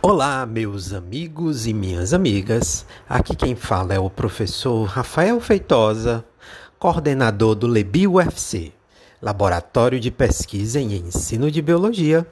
Olá, 0.00 0.46
meus 0.46 0.92
amigos 0.92 1.66
e 1.66 1.74
minhas 1.74 2.14
amigas. 2.14 2.86
Aqui 3.08 3.34
quem 3.34 3.56
fala 3.56 3.94
é 3.94 3.98
o 3.98 4.08
professor 4.08 4.84
Rafael 4.84 5.40
Feitosa, 5.40 6.24
coordenador 6.78 7.56
do 7.56 7.66
LEBI 7.66 8.06
UFC, 8.06 8.72
Laboratório 9.20 9.98
de 9.98 10.12
Pesquisa 10.12 10.78
em 10.78 10.94
Ensino 10.94 11.50
de 11.50 11.60
Biologia, 11.60 12.24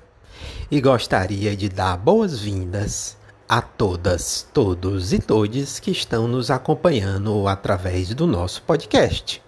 e 0.71 0.80
gostaria 0.80 1.57
de 1.57 1.68
dar 1.68 1.96
boas-vindas 1.96 3.16
a 3.48 3.61
todas, 3.61 4.46
todos 4.54 5.12
e 5.12 5.18
todes 5.18 5.80
que 5.80 5.90
estão 5.90 6.29
nos 6.29 6.53
acompanhando 6.53 7.48
através 7.48 8.14
do 8.14 8.29
nosso 8.29 8.62
podcast. 8.62 9.43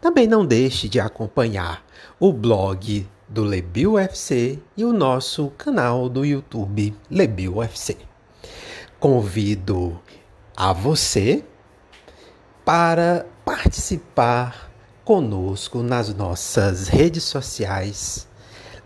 Também 0.00 0.26
não 0.26 0.46
deixe 0.46 0.88
de 0.88 0.98
acompanhar 0.98 1.84
o 2.18 2.32
blog 2.32 3.06
do 3.28 3.44
Lebil 3.44 3.92
UFC 3.92 4.58
e 4.76 4.84
o 4.84 4.92
nosso 4.92 5.50
canal 5.58 6.08
do 6.08 6.24
YouTube 6.24 6.94
Lebil 7.10 7.56
UFC. 7.56 7.96
Convido 8.98 10.00
a 10.56 10.72
você 10.72 11.44
para 12.64 13.26
participar 13.44 14.70
conosco 15.04 15.82
nas 15.82 16.12
nossas 16.14 16.88
redes 16.88 17.24
sociais. 17.24 18.26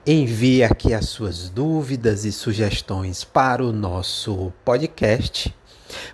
Envie 0.04 0.64
aqui 0.64 0.92
as 0.92 1.08
suas 1.08 1.48
dúvidas 1.48 2.24
e 2.24 2.32
sugestões 2.32 3.22
para 3.22 3.64
o 3.64 3.72
nosso 3.72 4.52
podcast, 4.64 5.54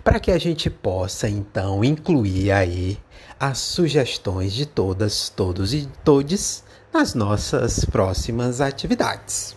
para 0.03 0.19
que 0.19 0.31
a 0.31 0.37
gente 0.37 0.69
possa 0.69 1.27
então 1.27 1.83
incluir 1.83 2.51
aí 2.51 2.99
as 3.39 3.57
sugestões 3.57 4.53
de 4.53 4.67
todas, 4.67 5.29
todos 5.29 5.73
e 5.73 5.87
todes 6.03 6.63
nas 6.93 7.13
nossas 7.13 7.85
próximas 7.85 8.61
atividades. 8.61 9.55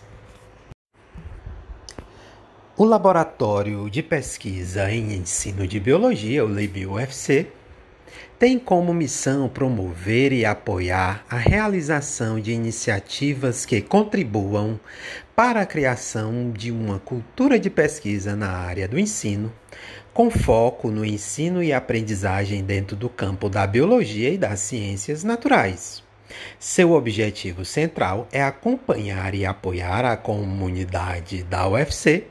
O 2.77 2.85
Laboratório 2.85 3.89
de 3.89 4.03
Pesquisa 4.03 4.91
em 4.91 5.13
Ensino 5.13 5.67
de 5.67 5.79
Biologia, 5.79 6.45
o 6.45 6.47
LabUFC, 6.47 7.47
tem 8.37 8.59
como 8.59 8.93
missão 8.93 9.47
promover 9.47 10.33
e 10.33 10.45
apoiar 10.45 11.23
a 11.29 11.37
realização 11.37 12.39
de 12.39 12.51
iniciativas 12.51 13.65
que 13.65 13.81
contribuam 13.81 14.79
para 15.35 15.61
a 15.61 15.65
criação 15.65 16.51
de 16.51 16.71
uma 16.71 16.99
cultura 16.99 17.57
de 17.57 17.69
pesquisa 17.69 18.35
na 18.35 18.49
área 18.49 18.87
do 18.87 18.99
ensino, 18.99 19.51
com 20.13 20.29
foco 20.29 20.91
no 20.91 21.05
ensino 21.05 21.63
e 21.63 21.71
aprendizagem 21.71 22.63
dentro 22.63 22.95
do 22.95 23.09
campo 23.09 23.49
da 23.49 23.65
biologia 23.65 24.29
e 24.29 24.37
das 24.37 24.59
ciências 24.59 25.23
naturais. 25.23 26.02
Seu 26.59 26.93
objetivo 26.93 27.65
central 27.65 28.27
é 28.31 28.43
acompanhar 28.43 29.33
e 29.35 29.45
apoiar 29.45 30.05
a 30.05 30.17
comunidade 30.17 31.43
da 31.43 31.67
UFC 31.67 32.27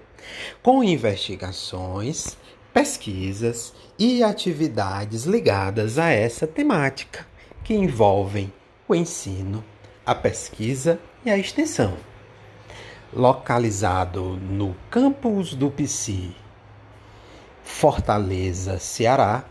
com 0.63 0.83
investigações, 0.83 2.37
pesquisas 2.73 3.75
e 3.99 4.23
atividades 4.23 5.25
ligadas 5.25 5.99
a 5.99 6.11
essa 6.11 6.47
temática, 6.47 7.27
que 7.63 7.75
envolvem 7.75 8.53
o 8.89 8.95
ensino, 8.95 9.65
a 10.05 10.15
pesquisa 10.15 10.99
e 11.25 11.31
a 11.31 11.37
extensão. 11.37 11.97
Localizado 13.13 14.37
no 14.37 14.75
campus 14.91 15.55
do 15.55 15.71
PSI, 15.71 16.35
Fortaleza, 17.63 18.79
Ceará, 18.79 19.45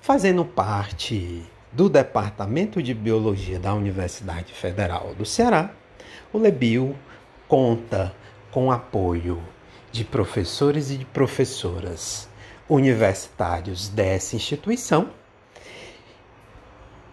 fazendo 0.00 0.44
parte 0.44 1.44
do 1.76 1.90
Departamento 1.90 2.82
de 2.82 2.94
Biologia 2.94 3.60
da 3.60 3.74
Universidade 3.74 4.54
Federal 4.54 5.14
do 5.14 5.26
Ceará, 5.26 5.72
o 6.32 6.38
Lebio 6.38 6.96
conta 7.46 8.14
com 8.50 8.72
apoio 8.72 9.42
de 9.92 10.02
professores 10.02 10.90
e 10.90 10.96
de 10.96 11.04
professoras 11.04 12.30
universitários 12.66 13.90
dessa 13.90 14.34
instituição 14.34 15.10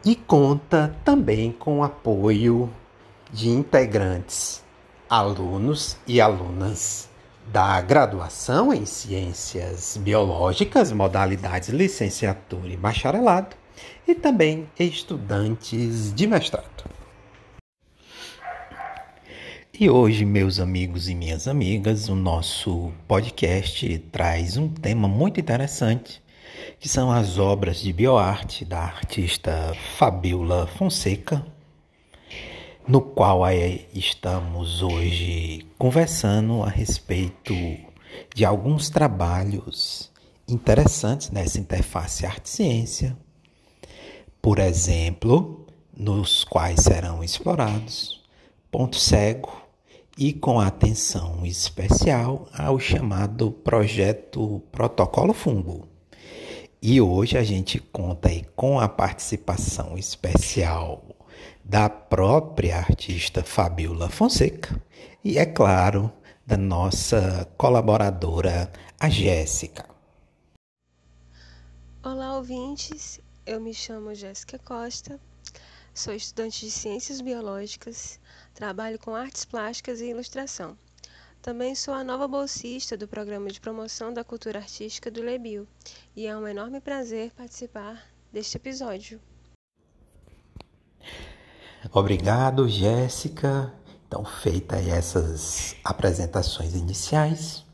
e 0.06 0.16
conta 0.16 0.96
também 1.04 1.52
com 1.52 1.84
apoio 1.84 2.74
de 3.34 3.50
integrantes, 3.50 4.64
alunos 5.10 5.98
e 6.08 6.22
alunas 6.22 7.10
da 7.48 7.82
graduação 7.82 8.74
em 8.74 8.86
Ciências 8.86 9.98
Biológicas, 9.98 10.94
modalidades 10.94 11.68
licenciatura 11.68 12.70
e 12.70 12.78
bacharelado, 12.78 13.58
e 14.08 14.16
também 14.16 14.68
estudantes 14.80 16.14
de 16.14 16.28
mestrado. 16.28 16.84
E 19.80 19.90
hoje, 19.90 20.24
meus 20.24 20.60
amigos 20.60 21.10
e 21.10 21.16
minhas 21.16 21.48
amigas, 21.48 22.08
o 22.08 22.14
nosso 22.14 22.92
podcast 23.08 23.98
traz 24.12 24.56
um 24.56 24.70
tema 24.70 25.08
muito 25.08 25.40
interessante, 25.40 26.22
que 26.80 26.88
são 26.88 27.12
as 27.12 27.40
obras 27.40 27.80
de 27.80 27.92
bioarte 27.92 28.64
da 28.64 28.80
artista 28.80 29.76
Fabiola 29.98 30.68
Fonseca, 30.68 31.44
no 32.88 33.02
qual 33.02 33.42
estamos 33.96 34.84
hoje 34.84 35.66
conversando 35.78 36.62
a 36.62 36.70
respeito 36.70 37.56
de 38.36 38.46
alguns 38.46 38.92
trabalhos 38.92 40.12
interessantes 40.48 41.32
nessa 41.32 41.60
interface 41.60 42.28
arte-ciência, 42.28 43.18
por 44.44 44.60
exemplo, 44.60 45.66
nos 45.96 46.44
quais 46.44 46.82
serão 46.82 47.24
explorados 47.24 48.22
ponto 48.70 48.98
cego 48.98 49.56
e 50.18 50.34
com 50.34 50.60
atenção 50.60 51.46
especial 51.46 52.50
ao 52.54 52.78
chamado 52.78 53.52
projeto 53.52 54.62
Protocolo 54.70 55.34
Fungo. 55.34 55.88
E 56.82 57.00
hoje 57.00 57.38
a 57.38 57.44
gente 57.44 57.80
conta 57.80 58.28
aí 58.28 58.44
com 58.54 58.82
a 58.82 58.90
participação 58.90 59.98
especial 59.98 61.06
da 61.64 61.90
própria 61.90 62.80
artista 62.80 63.44
Fabiola 63.44 64.10
Fonseca 64.10 64.78
e, 65.24 65.38
é 65.38 65.46
claro, 65.46 66.12
da 66.46 66.58
nossa 66.58 67.48
colaboradora, 67.58 68.70
a 69.00 69.08
Jéssica. 69.08 69.86
Olá, 72.04 72.36
ouvintes. 72.36 73.23
Eu 73.46 73.60
me 73.60 73.74
chamo 73.74 74.16
Jéssica 74.16 74.58
Costa, 74.58 75.20
sou 75.94 76.14
estudante 76.14 76.66
de 76.66 76.72
Ciências 76.72 77.20
Biológicas, 77.20 78.18
trabalho 78.54 78.98
com 78.98 79.14
artes 79.14 79.44
plásticas 79.44 80.00
e 80.00 80.06
ilustração. 80.06 80.78
Também 81.42 81.76
sou 81.76 81.94
a 81.94 82.06
nova 82.06 82.26
bolsista 82.26 82.96
do 82.96 83.06
Programa 83.06 83.50
de 83.50 83.60
Promoção 83.60 84.14
da 84.14 84.24
Cultura 84.24 84.60
Artística 84.60 85.12
do 85.12 85.22
Lebio 85.22 85.68
e 86.16 86.26
é 86.26 86.38
um 86.38 86.48
enorme 86.48 86.80
prazer 86.80 87.32
participar 87.32 88.02
deste 88.32 88.56
episódio. 88.56 89.20
Obrigado, 91.92 92.70
Jéssica. 92.70 93.74
Então, 94.08 94.24
feitas 94.24 94.88
essas 94.88 95.76
apresentações 95.84 96.76
iniciais, 96.76 97.66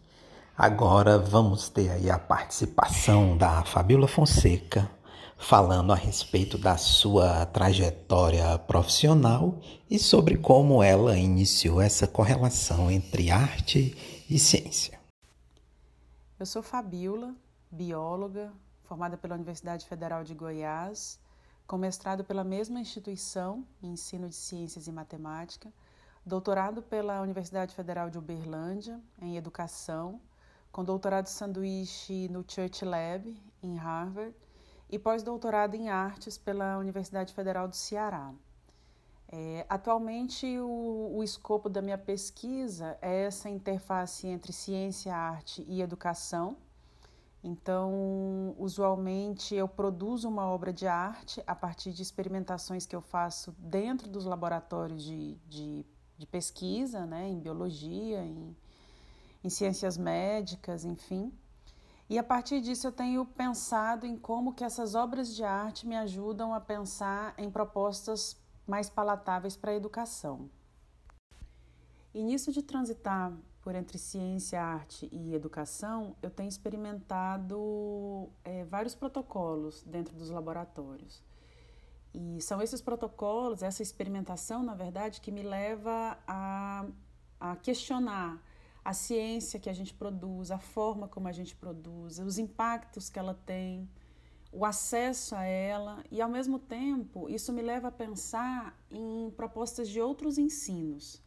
agora 0.57 1.19
vamos 1.19 1.69
ter 1.69 1.91
aí 1.91 2.09
a 2.09 2.17
participação 2.17 3.37
da 3.37 3.63
Fabiola 3.63 4.07
Fonseca 4.07 4.89
falando 5.39 5.93
a 5.93 5.95
respeito 5.95 6.57
da 6.57 6.75
sua 6.75 7.45
trajetória 7.45 8.59
profissional 8.59 9.57
e 9.89 9.97
sobre 9.97 10.37
como 10.37 10.83
ela 10.83 11.17
iniciou 11.17 11.81
essa 11.81 12.05
correlação 12.05 12.91
entre 12.91 13.31
arte 13.31 14.25
e 14.29 14.37
ciência. 14.37 14.99
Eu 16.37 16.45
sou 16.45 16.61
Fabiola, 16.61 17.33
bióloga, 17.71 18.51
formada 18.83 19.17
pela 19.17 19.35
Universidade 19.35 19.85
Federal 19.85 20.25
de 20.25 20.35
Goiás, 20.35 21.17
com 21.65 21.77
mestrado 21.77 22.23
pela 22.23 22.43
mesma 22.43 22.79
instituição 22.79 23.65
em 23.81 23.93
ensino 23.93 24.27
de 24.27 24.35
ciências 24.35 24.87
e 24.87 24.91
matemática, 24.91 25.71
doutorado 26.25 26.81
pela 26.81 27.21
Universidade 27.21 27.73
Federal 27.73 28.09
de 28.09 28.17
Uberlândia 28.17 28.99
em 29.21 29.37
educação, 29.37 30.19
com 30.69 30.83
doutorado 30.83 31.27
sanduíche 31.27 32.27
no 32.27 32.43
Church 32.47 32.83
Lab 32.83 33.35
em 33.63 33.77
Harvard 33.77 34.35
e 34.89 34.97
pós-doutorado 34.97 35.75
em 35.75 35.89
artes 35.89 36.37
pela 36.37 36.77
Universidade 36.77 37.33
Federal 37.33 37.67
do 37.67 37.75
Ceará. 37.75 38.33
É, 39.31 39.63
atualmente, 39.69 40.45
o, 40.59 41.17
o 41.17 41.23
escopo 41.23 41.69
da 41.69 41.81
minha 41.81 41.97
pesquisa 41.97 42.97
é 42.99 43.25
essa 43.25 43.47
interface 43.47 44.27
entre 44.27 44.51
ciência, 44.51 45.15
arte 45.15 45.63
e 45.67 45.81
educação. 45.81 46.57
Então, 47.43 48.55
usualmente, 48.57 49.55
eu 49.55 49.67
produzo 49.67 50.27
uma 50.27 50.45
obra 50.47 50.73
de 50.73 50.87
arte 50.87 51.41
a 51.45 51.55
partir 51.55 51.93
de 51.93 52.01
experimentações 52.01 52.85
que 52.85 52.95
eu 52.95 53.01
faço 53.01 53.55
dentro 53.59 54.09
dos 54.09 54.25
laboratórios 54.25 55.03
de, 55.03 55.35
de, 55.47 55.85
de 56.17 56.25
pesquisa, 56.25 57.05
né, 57.05 57.29
em 57.29 57.39
biologia, 57.39 58.25
em, 58.25 58.57
em 59.43 59.49
ciências 59.49 59.95
médicas, 59.95 60.83
enfim. 60.83 61.31
E 62.09 62.17
a 62.17 62.23
partir 62.23 62.59
disso 62.59 62.87
eu 62.87 62.91
tenho 62.91 63.23
pensado 63.23 64.05
em 64.05 64.17
como 64.17 64.53
que 64.53 64.63
essas 64.63 64.95
obras 64.95 65.35
de 65.35 65.43
arte 65.43 65.85
me 65.85 65.95
ajudam 65.95 66.55
a 66.55 66.59
pensar 66.59 67.35
em 67.37 67.51
propostas 67.51 68.35
mais 68.65 68.89
palatáveis 68.89 69.55
para 69.55 69.71
a 69.71 69.75
educação. 69.75 70.49
E 72.11 72.23
nisso 72.23 72.51
de 72.51 72.63
transitar 72.63 73.31
por 73.61 73.75
entre 73.75 73.99
ciência, 73.99 74.59
arte 74.59 75.07
e 75.11 75.35
educação, 75.35 76.15
eu 76.23 76.31
tenho 76.31 76.49
experimentado 76.49 78.29
é, 78.43 78.63
vários 78.63 78.95
protocolos 78.95 79.83
dentro 79.83 80.15
dos 80.15 80.31
laboratórios. 80.31 81.21
E 82.11 82.41
são 82.41 82.59
esses 82.59 82.81
protocolos, 82.81 83.61
essa 83.61 83.83
experimentação, 83.83 84.63
na 84.63 84.73
verdade, 84.73 85.21
que 85.21 85.31
me 85.31 85.43
leva 85.43 86.17
a, 86.27 86.87
a 87.39 87.55
questionar 87.57 88.41
a 88.89 88.93
ciência 88.93 89.59
que 89.59 89.69
a 89.69 89.73
gente 89.73 89.93
produz, 89.93 90.51
a 90.51 90.59
forma 90.59 91.07
como 91.07 91.27
a 91.27 91.31
gente 91.31 91.55
produz, 91.55 92.19
os 92.19 92.37
impactos 92.37 93.09
que 93.09 93.19
ela 93.19 93.33
tem, 93.33 93.89
o 94.51 94.65
acesso 94.65 95.35
a 95.35 95.43
ela, 95.43 96.03
e 96.11 96.21
ao 96.21 96.29
mesmo 96.29 96.57
tempo 96.57 97.29
isso 97.29 97.53
me 97.53 97.61
leva 97.61 97.89
a 97.89 97.91
pensar 97.91 98.77
em 98.89 99.31
propostas 99.31 99.87
de 99.87 100.01
outros 100.01 100.37
ensinos 100.37 101.21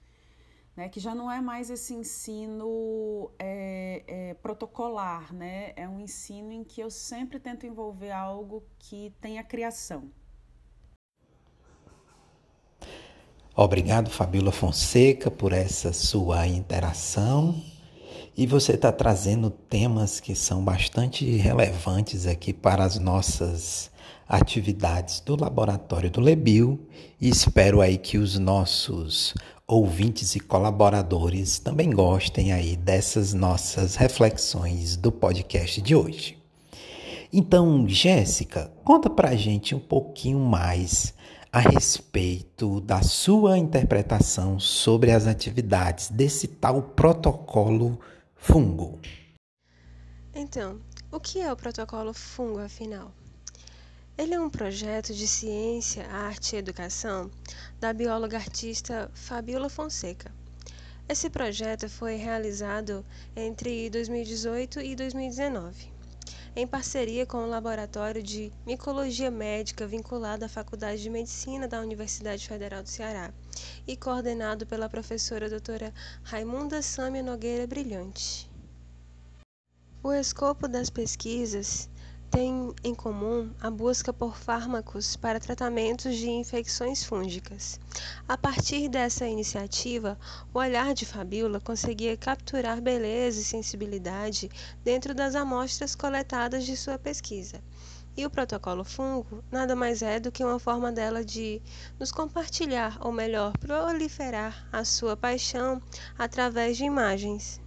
né, 0.76 0.88
que 0.88 0.98
já 0.98 1.14
não 1.14 1.30
é 1.30 1.40
mais 1.40 1.70
esse 1.70 1.94
ensino 1.94 3.30
é, 3.38 4.04
é, 4.06 4.34
protocolar, 4.34 5.32
né, 5.34 5.72
é 5.76 5.88
um 5.88 6.00
ensino 6.00 6.50
em 6.52 6.64
que 6.64 6.80
eu 6.80 6.90
sempre 6.90 7.38
tento 7.38 7.66
envolver 7.66 8.10
algo 8.10 8.64
que 8.78 9.14
tenha 9.20 9.44
criação. 9.44 10.10
Obrigado, 13.54 14.08
Fabíola 14.08 14.50
Fonseca, 14.50 15.30
por 15.30 15.52
essa 15.52 15.92
sua 15.92 16.46
interação. 16.46 17.54
E 18.34 18.46
você 18.46 18.72
está 18.72 18.90
trazendo 18.90 19.50
temas 19.50 20.20
que 20.20 20.34
são 20.34 20.64
bastante 20.64 21.26
relevantes 21.36 22.26
aqui 22.26 22.50
para 22.50 22.82
as 22.82 22.98
nossas 22.98 23.90
atividades 24.26 25.20
do 25.20 25.38
laboratório 25.38 26.10
do 26.10 26.18
Lebil 26.18 26.80
e 27.20 27.28
espero 27.28 27.82
aí 27.82 27.98
que 27.98 28.16
os 28.16 28.38
nossos 28.38 29.34
ouvintes 29.66 30.34
e 30.34 30.40
colaboradores 30.40 31.58
também 31.58 31.90
gostem 31.90 32.54
aí 32.54 32.74
dessas 32.74 33.34
nossas 33.34 33.96
reflexões 33.96 34.96
do 34.96 35.12
podcast 35.12 35.82
de 35.82 35.94
hoje. 35.94 36.38
Então, 37.30 37.86
Jéssica, 37.86 38.72
conta 38.82 39.10
pra 39.10 39.36
gente 39.36 39.74
um 39.74 39.78
pouquinho 39.78 40.38
mais 40.38 41.12
a 41.54 41.60
respeito 41.60 42.80
da 42.80 43.02
sua 43.02 43.58
interpretação 43.58 44.58
sobre 44.58 45.10
as 45.10 45.26
atividades 45.26 46.08
desse 46.08 46.48
tal 46.48 46.82
protocolo 46.82 48.00
fungo. 48.34 48.98
Então, 50.34 50.80
o 51.10 51.20
que 51.20 51.40
é 51.40 51.52
o 51.52 51.56
protocolo 51.56 52.14
fungo 52.14 52.58
afinal? 52.58 53.12
Ele 54.16 54.32
é 54.32 54.40
um 54.40 54.48
projeto 54.48 55.12
de 55.12 55.28
ciência, 55.28 56.06
arte 56.08 56.56
e 56.56 56.58
educação 56.58 57.30
da 57.78 57.92
bióloga 57.92 58.38
artista 58.38 59.10
Fabiola 59.12 59.68
Fonseca. 59.68 60.32
Esse 61.06 61.28
projeto 61.28 61.86
foi 61.86 62.14
realizado 62.14 63.04
entre 63.36 63.90
2018 63.90 64.80
e 64.80 64.96
2019, 64.96 65.91
em 66.54 66.66
parceria 66.66 67.24
com 67.24 67.38
o 67.38 67.48
Laboratório 67.48 68.22
de 68.22 68.52
Micologia 68.66 69.30
Médica 69.30 69.86
vinculado 69.86 70.44
à 70.44 70.48
Faculdade 70.48 71.02
de 71.02 71.08
Medicina 71.08 71.66
da 71.66 71.80
Universidade 71.80 72.46
Federal 72.46 72.82
do 72.82 72.90
Ceará 72.90 73.32
e 73.86 73.96
coordenado 73.96 74.66
pela 74.66 74.88
professora 74.88 75.48
doutora 75.48 75.94
Raimunda 76.22 76.82
Sâmia 76.82 77.22
Nogueira 77.22 77.66
Brilhante. 77.66 78.50
O 80.02 80.12
escopo 80.12 80.68
das 80.68 80.90
pesquisas 80.90 81.88
têm 82.32 82.74
em 82.82 82.94
comum 82.94 83.52
a 83.60 83.70
busca 83.70 84.10
por 84.10 84.38
fármacos 84.38 85.16
para 85.16 85.38
tratamentos 85.38 86.16
de 86.16 86.30
infecções 86.30 87.04
fúngicas. 87.04 87.78
A 88.26 88.38
partir 88.38 88.88
dessa 88.88 89.26
iniciativa, 89.26 90.18
o 90.52 90.58
olhar 90.58 90.94
de 90.94 91.04
Fabiola 91.04 91.60
conseguia 91.60 92.16
capturar 92.16 92.80
beleza 92.80 93.38
e 93.38 93.44
sensibilidade 93.44 94.50
dentro 94.82 95.14
das 95.14 95.34
amostras 95.34 95.94
coletadas 95.94 96.64
de 96.64 96.74
sua 96.74 96.98
pesquisa. 96.98 97.62
E 98.16 98.24
o 98.24 98.30
protocolo 98.30 98.82
fungo 98.82 99.44
nada 99.50 99.76
mais 99.76 100.00
é 100.00 100.18
do 100.18 100.32
que 100.32 100.42
uma 100.42 100.58
forma 100.58 100.90
dela 100.90 101.22
de 101.22 101.60
nos 102.00 102.10
compartilhar, 102.10 102.96
ou 103.00 103.12
melhor, 103.12 103.52
proliferar 103.58 104.66
a 104.72 104.86
sua 104.86 105.14
paixão 105.18 105.82
através 106.18 106.78
de 106.78 106.84
imagens. 106.84 107.61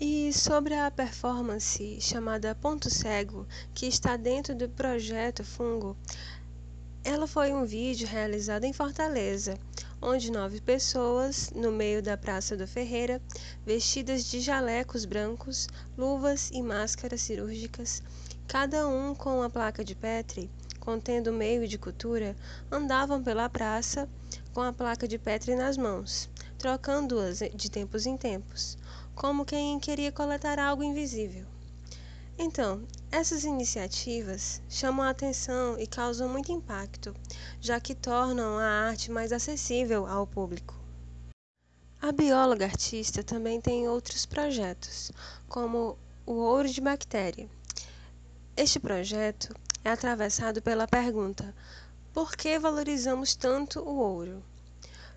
E 0.00 0.32
sobre 0.32 0.74
a 0.74 0.92
performance 0.92 2.00
chamada 2.00 2.54
Ponto 2.54 2.88
Cego, 2.88 3.44
que 3.74 3.84
está 3.84 4.16
dentro 4.16 4.54
do 4.54 4.68
projeto 4.68 5.42
Fungo, 5.42 5.96
ela 7.02 7.26
foi 7.26 7.52
um 7.52 7.64
vídeo 7.64 8.06
realizado 8.06 8.62
em 8.62 8.72
Fortaleza, 8.72 9.58
onde 10.00 10.30
nove 10.30 10.60
pessoas, 10.60 11.50
no 11.50 11.72
meio 11.72 12.00
da 12.00 12.16
Praça 12.16 12.56
do 12.56 12.64
Ferreira, 12.64 13.20
vestidas 13.66 14.26
de 14.26 14.40
jalecos 14.40 15.04
brancos, 15.04 15.66
luvas 15.96 16.48
e 16.52 16.62
máscaras 16.62 17.22
cirúrgicas, 17.22 18.00
cada 18.46 18.86
um 18.86 19.16
com 19.16 19.38
uma 19.38 19.50
placa 19.50 19.84
de 19.84 19.96
Petri 19.96 20.48
contendo 20.78 21.32
meio 21.32 21.66
de 21.66 21.76
cultura, 21.76 22.36
andavam 22.70 23.20
pela 23.20 23.48
praça 23.48 24.08
com 24.54 24.60
a 24.60 24.72
placa 24.72 25.08
de 25.08 25.18
Petri 25.18 25.56
nas 25.56 25.76
mãos, 25.76 26.30
trocando-as 26.56 27.40
de 27.52 27.68
tempos 27.68 28.06
em 28.06 28.16
tempos 28.16 28.78
como 29.18 29.44
quem 29.44 29.80
queria 29.80 30.12
coletar 30.12 30.60
algo 30.60 30.84
invisível. 30.84 31.44
Então, 32.38 32.86
essas 33.10 33.42
iniciativas 33.42 34.62
chamam 34.68 35.04
a 35.04 35.10
atenção 35.10 35.76
e 35.76 35.88
causam 35.88 36.28
muito 36.28 36.52
impacto, 36.52 37.12
já 37.60 37.80
que 37.80 37.96
tornam 37.96 38.56
a 38.56 38.88
arte 38.88 39.10
mais 39.10 39.32
acessível 39.32 40.06
ao 40.06 40.24
público. 40.24 40.72
A 42.00 42.12
bióloga 42.12 42.66
artista 42.66 43.24
também 43.24 43.60
tem 43.60 43.88
outros 43.88 44.24
projetos, 44.24 45.10
como 45.48 45.98
o 46.24 46.34
ouro 46.34 46.68
de 46.68 46.80
bactéria. 46.80 47.50
Este 48.56 48.78
projeto 48.78 49.52
é 49.84 49.90
atravessado 49.90 50.62
pela 50.62 50.86
pergunta: 50.86 51.52
por 52.12 52.36
que 52.36 52.56
valorizamos 52.56 53.34
tanto 53.34 53.80
o 53.80 53.96
ouro? 53.96 54.44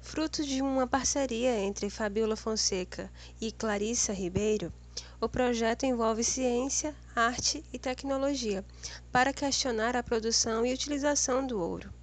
Fruto 0.03 0.43
de 0.43 0.61
uma 0.61 0.87
parceria 0.87 1.57
entre 1.59 1.89
Fabiola 1.89 2.35
Fonseca 2.35 3.09
e 3.39 3.51
Clarissa 3.51 4.11
Ribeiro, 4.11 4.73
o 5.21 5.29
projeto 5.29 5.85
envolve 5.85 6.23
ciência, 6.23 6.93
arte 7.15 7.63
e 7.71 7.79
tecnologia 7.79 8.65
para 9.11 9.31
questionar 9.31 9.95
a 9.95 10.03
produção 10.03 10.65
e 10.65 10.73
utilização 10.73 11.45
do 11.45 11.61
ouro. 11.61 11.93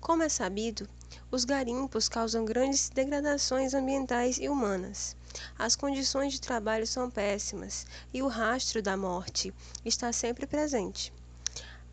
Como 0.00 0.22
é 0.22 0.28
sabido, 0.28 0.88
os 1.30 1.44
garimpos 1.44 2.08
causam 2.08 2.44
grandes 2.44 2.88
degradações 2.88 3.74
ambientais 3.74 4.38
e 4.38 4.48
humanas. 4.48 5.14
As 5.58 5.76
condições 5.76 6.32
de 6.32 6.40
trabalho 6.40 6.86
são 6.86 7.10
péssimas 7.10 7.84
e 8.14 8.22
o 8.22 8.28
rastro 8.28 8.80
da 8.80 8.96
morte 8.96 9.52
está 9.84 10.12
sempre 10.12 10.46
presente. 10.46 11.12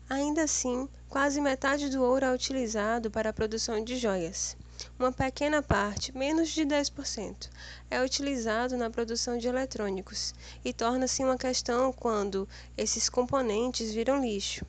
Ainda 0.08 0.44
assim, 0.44 0.88
quase 1.08 1.40
metade 1.40 1.90
do 1.90 2.02
ouro 2.02 2.24
é 2.24 2.32
utilizado 2.32 3.10
para 3.10 3.30
a 3.30 3.32
produção 3.32 3.84
de 3.84 3.98
joias. 3.98 4.56
Uma 4.98 5.12
pequena 5.12 5.62
parte, 5.62 6.16
menos 6.16 6.50
de 6.50 6.64
10%, 6.64 7.48
é 7.90 8.02
utilizado 8.02 8.76
na 8.76 8.90
produção 8.90 9.38
de 9.38 9.48
eletrônicos 9.48 10.34
e 10.64 10.72
torna-se 10.72 11.24
uma 11.24 11.36
questão 11.36 11.92
quando 11.92 12.48
esses 12.76 13.08
componentes 13.08 13.92
viram 13.92 14.20
lixo 14.20 14.64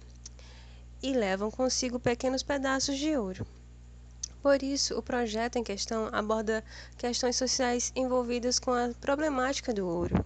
e 1.01 1.13
levam 1.13 1.51
consigo 1.51 1.99
pequenos 1.99 2.43
pedaços 2.43 2.97
de 2.97 3.15
ouro. 3.15 3.45
Por 4.41 4.63
isso, 4.63 4.97
o 4.97 5.01
projeto 5.01 5.57
em 5.57 5.63
questão 5.63 6.09
aborda 6.11 6.63
questões 6.97 7.35
sociais 7.35 7.91
envolvidas 7.95 8.57
com 8.57 8.71
a 8.71 8.89
problemática 9.01 9.73
do 9.73 9.87
ouro. 9.87 10.25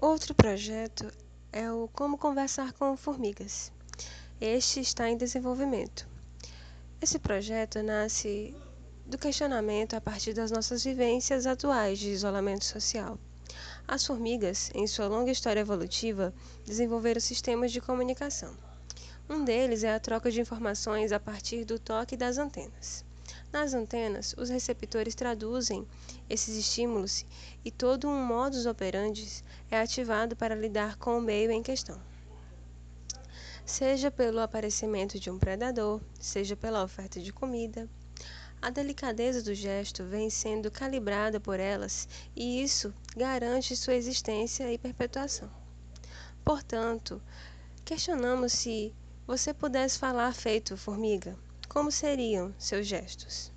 Outro 0.00 0.34
projeto 0.34 1.12
é 1.52 1.70
o 1.70 1.88
Como 1.92 2.18
Conversar 2.18 2.72
com 2.72 2.96
Formigas. 2.96 3.70
Este 4.40 4.80
está 4.80 5.08
em 5.08 5.16
desenvolvimento. 5.16 6.09
Esse 7.02 7.18
projeto 7.18 7.82
nasce 7.82 8.54
do 9.06 9.16
questionamento 9.16 9.94
a 9.94 10.02
partir 10.02 10.34
das 10.34 10.50
nossas 10.50 10.84
vivências 10.84 11.46
atuais 11.46 11.98
de 11.98 12.10
isolamento 12.10 12.66
social. 12.66 13.18
As 13.88 14.04
formigas, 14.04 14.70
em 14.74 14.86
sua 14.86 15.08
longa 15.08 15.30
história 15.30 15.60
evolutiva, 15.60 16.34
desenvolveram 16.66 17.18
sistemas 17.18 17.72
de 17.72 17.80
comunicação. 17.80 18.54
Um 19.30 19.42
deles 19.42 19.82
é 19.82 19.94
a 19.94 19.98
troca 19.98 20.30
de 20.30 20.42
informações 20.42 21.10
a 21.10 21.18
partir 21.18 21.64
do 21.64 21.78
toque 21.78 22.18
das 22.18 22.36
antenas. 22.36 23.02
Nas 23.50 23.72
antenas, 23.72 24.34
os 24.36 24.50
receptores 24.50 25.14
traduzem 25.14 25.88
esses 26.28 26.54
estímulos 26.54 27.24
e 27.64 27.70
todo 27.70 28.08
um 28.08 28.22
modus 28.22 28.66
operandi 28.66 29.42
é 29.70 29.80
ativado 29.80 30.36
para 30.36 30.54
lidar 30.54 30.98
com 30.98 31.16
o 31.16 31.22
meio 31.22 31.50
em 31.50 31.62
questão 31.62 31.98
seja 33.70 34.10
pelo 34.10 34.40
aparecimento 34.40 35.18
de 35.18 35.30
um 35.30 35.38
predador, 35.38 36.00
seja 36.18 36.56
pela 36.56 36.82
oferta 36.82 37.20
de 37.20 37.32
comida. 37.32 37.88
A 38.60 38.68
delicadeza 38.68 39.42
do 39.42 39.54
gesto 39.54 40.02
vem 40.04 40.28
sendo 40.28 40.70
calibrada 40.72 41.38
por 41.38 41.60
elas 41.60 42.08
e 42.34 42.62
isso 42.62 42.92
garante 43.16 43.76
sua 43.76 43.94
existência 43.94 44.70
e 44.70 44.76
perpetuação. 44.76 45.48
Portanto, 46.44 47.22
questionamos 47.84 48.52
se 48.52 48.92
você 49.24 49.54
pudesse 49.54 49.98
falar 49.98 50.34
feito 50.34 50.76
formiga, 50.76 51.38
como 51.68 51.92
seriam 51.92 52.52
seus 52.58 52.86
gestos? 52.88 53.52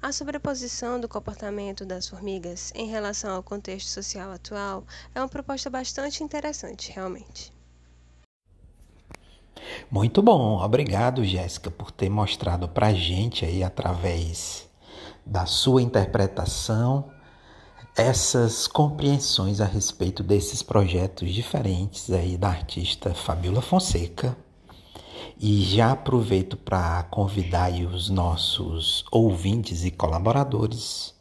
A 0.00 0.12
sobreposição 0.12 1.00
do 1.00 1.08
comportamento 1.08 1.84
das 1.84 2.08
formigas 2.08 2.72
em 2.76 2.86
relação 2.86 3.34
ao 3.34 3.42
contexto 3.42 3.88
social 3.88 4.30
atual 4.30 4.86
é 5.14 5.20
uma 5.20 5.28
proposta 5.28 5.68
bastante 5.68 6.22
interessante, 6.22 6.92
realmente. 6.92 7.52
Muito 9.90 10.22
bom, 10.22 10.62
obrigado, 10.62 11.24
Jéssica, 11.24 11.70
por 11.70 11.90
ter 11.90 12.08
mostrado 12.08 12.68
para 12.68 12.88
a 12.88 12.94
gente 12.94 13.44
aí 13.44 13.62
através 13.62 14.68
da 15.24 15.46
sua 15.46 15.82
interpretação 15.82 17.10
essas 17.96 18.66
compreensões 18.66 19.60
a 19.60 19.64
respeito 19.64 20.22
desses 20.22 20.62
projetos 20.62 21.32
diferentes 21.32 22.10
aí 22.10 22.36
da 22.36 22.48
artista 22.48 23.12
Fabiola 23.14 23.60
Fonseca. 23.60 24.36
E 25.38 25.62
já 25.62 25.92
aproveito 25.92 26.56
para 26.56 27.02
convidar 27.04 27.72
os 27.72 28.10
nossos 28.10 29.04
ouvintes 29.10 29.84
e 29.84 29.90
colaboradores 29.90 31.14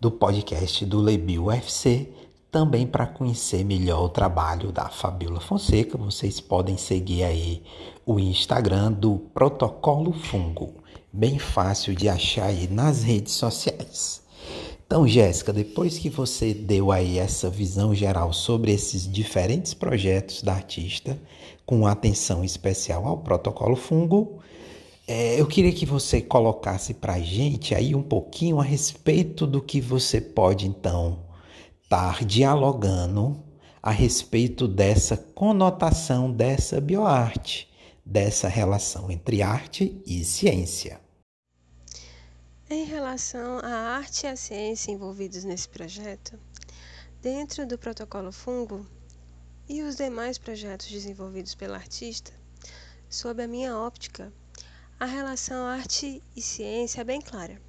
do 0.00 0.10
podcast 0.10 0.84
do 0.84 1.00
Lebil 1.00 1.44
UFC 1.44 2.12
também 2.54 2.86
para 2.86 3.04
conhecer 3.04 3.64
melhor 3.64 4.04
o 4.04 4.08
trabalho 4.08 4.70
da 4.70 4.88
Fabiola 4.88 5.40
Fonseca. 5.40 5.98
Vocês 5.98 6.38
podem 6.38 6.76
seguir 6.76 7.24
aí 7.24 7.64
o 8.06 8.16
Instagram 8.20 8.92
do 8.92 9.18
Protocolo 9.34 10.12
Fungo, 10.12 10.74
bem 11.12 11.36
fácil 11.36 11.96
de 11.96 12.08
achar 12.08 12.44
aí 12.44 12.68
nas 12.68 13.02
redes 13.02 13.32
sociais. 13.32 14.22
Então, 14.86 15.04
Jéssica, 15.04 15.52
depois 15.52 15.98
que 15.98 16.08
você 16.08 16.54
deu 16.54 16.92
aí 16.92 17.18
essa 17.18 17.50
visão 17.50 17.92
geral 17.92 18.32
sobre 18.32 18.70
esses 18.70 19.12
diferentes 19.12 19.74
projetos 19.74 20.40
da 20.40 20.52
artista, 20.52 21.20
com 21.66 21.88
atenção 21.88 22.44
especial 22.44 23.04
ao 23.04 23.18
protocolo 23.18 23.74
fungo, 23.74 24.38
é, 25.08 25.40
eu 25.40 25.46
queria 25.48 25.72
que 25.72 25.84
você 25.84 26.20
colocasse 26.20 26.94
para 26.94 27.14
a 27.14 27.20
gente 27.20 27.74
aí 27.74 27.96
um 27.96 28.02
pouquinho 28.02 28.60
a 28.60 28.62
respeito 28.62 29.44
do 29.44 29.60
que 29.60 29.80
você 29.80 30.20
pode 30.20 30.68
então 30.68 31.33
estar 31.94 32.24
dialogando 32.24 33.40
a 33.80 33.92
respeito 33.92 34.66
dessa 34.66 35.16
conotação 35.16 36.28
dessa 36.28 36.80
bioarte, 36.80 37.72
dessa 38.04 38.48
relação 38.48 39.12
entre 39.12 39.42
arte 39.42 40.02
e 40.04 40.24
ciência. 40.24 41.00
Em 42.68 42.84
relação 42.84 43.60
à 43.60 43.96
arte 43.96 44.24
e 44.24 44.26
à 44.26 44.34
ciência 44.34 44.90
envolvidos 44.90 45.44
nesse 45.44 45.68
projeto, 45.68 46.36
dentro 47.22 47.64
do 47.64 47.78
protocolo 47.78 48.32
Fungo 48.32 48.84
e 49.68 49.80
os 49.82 49.94
demais 49.94 50.36
projetos 50.36 50.88
desenvolvidos 50.88 51.54
pela 51.54 51.76
artista, 51.76 52.32
sob 53.08 53.40
a 53.40 53.46
minha 53.46 53.78
óptica, 53.78 54.32
a 54.98 55.04
relação 55.04 55.64
arte 55.64 56.20
e 56.34 56.42
ciência 56.42 57.02
é 57.02 57.04
bem 57.04 57.20
clara. 57.20 57.62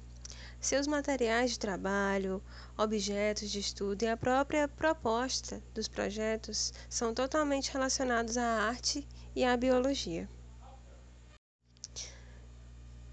Seus 0.60 0.88
materiais 0.88 1.52
de 1.52 1.60
trabalho, 1.60 2.42
objetos 2.76 3.50
de 3.50 3.60
estudo 3.60 4.02
e 4.02 4.08
a 4.08 4.16
própria 4.16 4.68
proposta 4.68 5.62
dos 5.74 5.88
projetos 5.88 6.72
são 6.88 7.14
totalmente 7.14 7.72
relacionados 7.72 8.36
à 8.36 8.68
arte 8.68 9.06
e 9.34 9.44
à 9.44 9.56
biologia. 9.56 10.28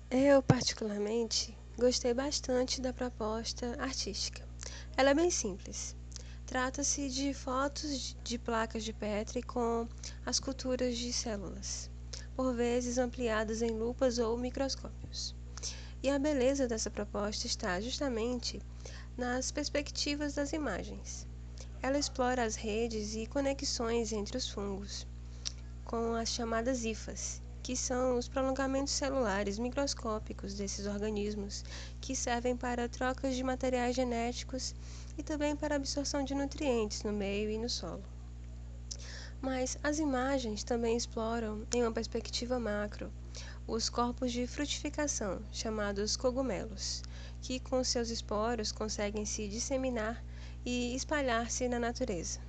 Eu, 0.10 0.44
particularmente, 0.44 1.58
Gostei 1.76 2.14
bastante 2.14 2.80
da 2.80 2.94
proposta 2.94 3.76
artística. 3.80 4.48
Ela 4.96 5.10
é 5.10 5.14
bem 5.16 5.32
simples. 5.32 5.96
Trata-se 6.46 7.10
de 7.10 7.34
fotos 7.34 8.16
de 8.24 8.38
placas 8.38 8.84
de 8.84 8.94
Petri 8.94 9.42
com 9.42 9.88
as 10.24 10.40
culturas 10.40 10.96
de 10.96 11.12
células, 11.12 11.90
por 12.36 12.54
vezes 12.54 13.00
ampliadas 13.00 13.64
em 13.64 13.72
lupas 13.72 14.20
ou 14.20 14.38
microscópios. 14.38 15.36
E 16.04 16.12
a 16.12 16.20
beleza 16.20 16.68
dessa 16.68 16.92
proposta 16.92 17.48
está 17.48 17.82
justamente 17.82 18.62
nas 19.18 19.52
perspectivas 19.52 20.34
das 20.34 20.54
imagens. 20.54 21.28
Ela 21.82 22.00
explora 22.00 22.44
as 22.44 22.56
redes 22.56 23.14
e 23.14 23.28
conexões 23.28 24.12
entre 24.12 24.38
os 24.38 24.50
fungos, 24.50 25.06
com 25.86 26.16
as 26.16 26.30
chamadas 26.30 26.84
IFAs, 26.84 27.42
que 27.62 27.76
são 27.78 28.18
os 28.18 28.28
prolongamentos 28.28 28.94
celulares 28.94 29.60
microscópicos 29.60 30.56
desses 30.56 30.88
organismos, 30.88 31.64
que 32.02 32.16
servem 32.16 32.58
para 32.58 32.90
trocas 32.90 33.36
de 33.36 33.44
materiais 33.44 33.96
genéticos 33.96 34.74
e 35.18 35.22
também 35.22 35.56
para 35.56 35.76
absorção 35.76 36.24
de 36.24 36.34
nutrientes 36.34 37.04
no 37.04 37.14
meio 37.14 37.52
e 37.52 37.58
no 37.60 37.70
solo. 37.70 38.04
Mas 39.40 39.78
as 39.84 40.00
imagens 40.00 40.64
também 40.64 40.98
exploram, 40.98 41.68
em 41.74 41.84
uma 41.84 41.92
perspectiva 41.92 42.60
macro, 42.60 43.12
os 43.68 43.90
corpos 43.90 44.32
de 44.32 44.48
frutificação, 44.48 45.42
chamados 45.52 46.18
cogumelos, 46.18 47.04
que 47.44 47.60
com 47.60 47.84
seus 47.84 48.10
esporos 48.10 48.72
conseguem 48.72 49.26
se 49.26 49.50
disseminar 49.50 50.24
e 50.66 50.96
espalhar-se 50.96 51.68
na 51.68 51.78
natureza. 51.78 52.40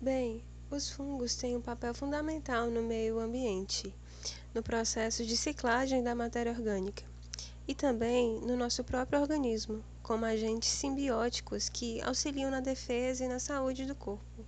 Bem, 0.00 0.42
os 0.68 0.90
fungos 0.90 1.36
têm 1.36 1.56
um 1.56 1.60
papel 1.60 1.94
fundamental 1.94 2.68
no 2.68 2.82
meio 2.82 3.20
ambiente, 3.20 3.94
no 4.52 4.60
processo 4.60 5.24
de 5.24 5.36
ciclagem 5.36 6.02
da 6.02 6.16
matéria 6.16 6.50
orgânica 6.50 7.04
e 7.68 7.76
também 7.76 8.40
no 8.40 8.56
nosso 8.56 8.82
próprio 8.82 9.20
organismo, 9.20 9.84
como 10.02 10.24
agentes 10.24 10.68
simbióticos 10.68 11.68
que 11.68 12.00
auxiliam 12.02 12.50
na 12.50 12.60
defesa 12.60 13.24
e 13.24 13.28
na 13.28 13.38
saúde 13.38 13.86
do 13.86 13.94
corpo. 13.94 14.44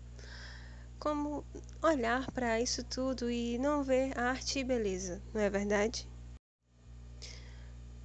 Como 0.98 1.44
olhar 1.80 2.28
para 2.32 2.60
isso 2.60 2.82
tudo 2.82 3.30
e 3.30 3.56
não 3.58 3.84
ver 3.84 4.18
arte 4.18 4.58
e 4.58 4.64
beleza, 4.64 5.22
não 5.32 5.40
é 5.40 5.48
verdade? 5.48 6.08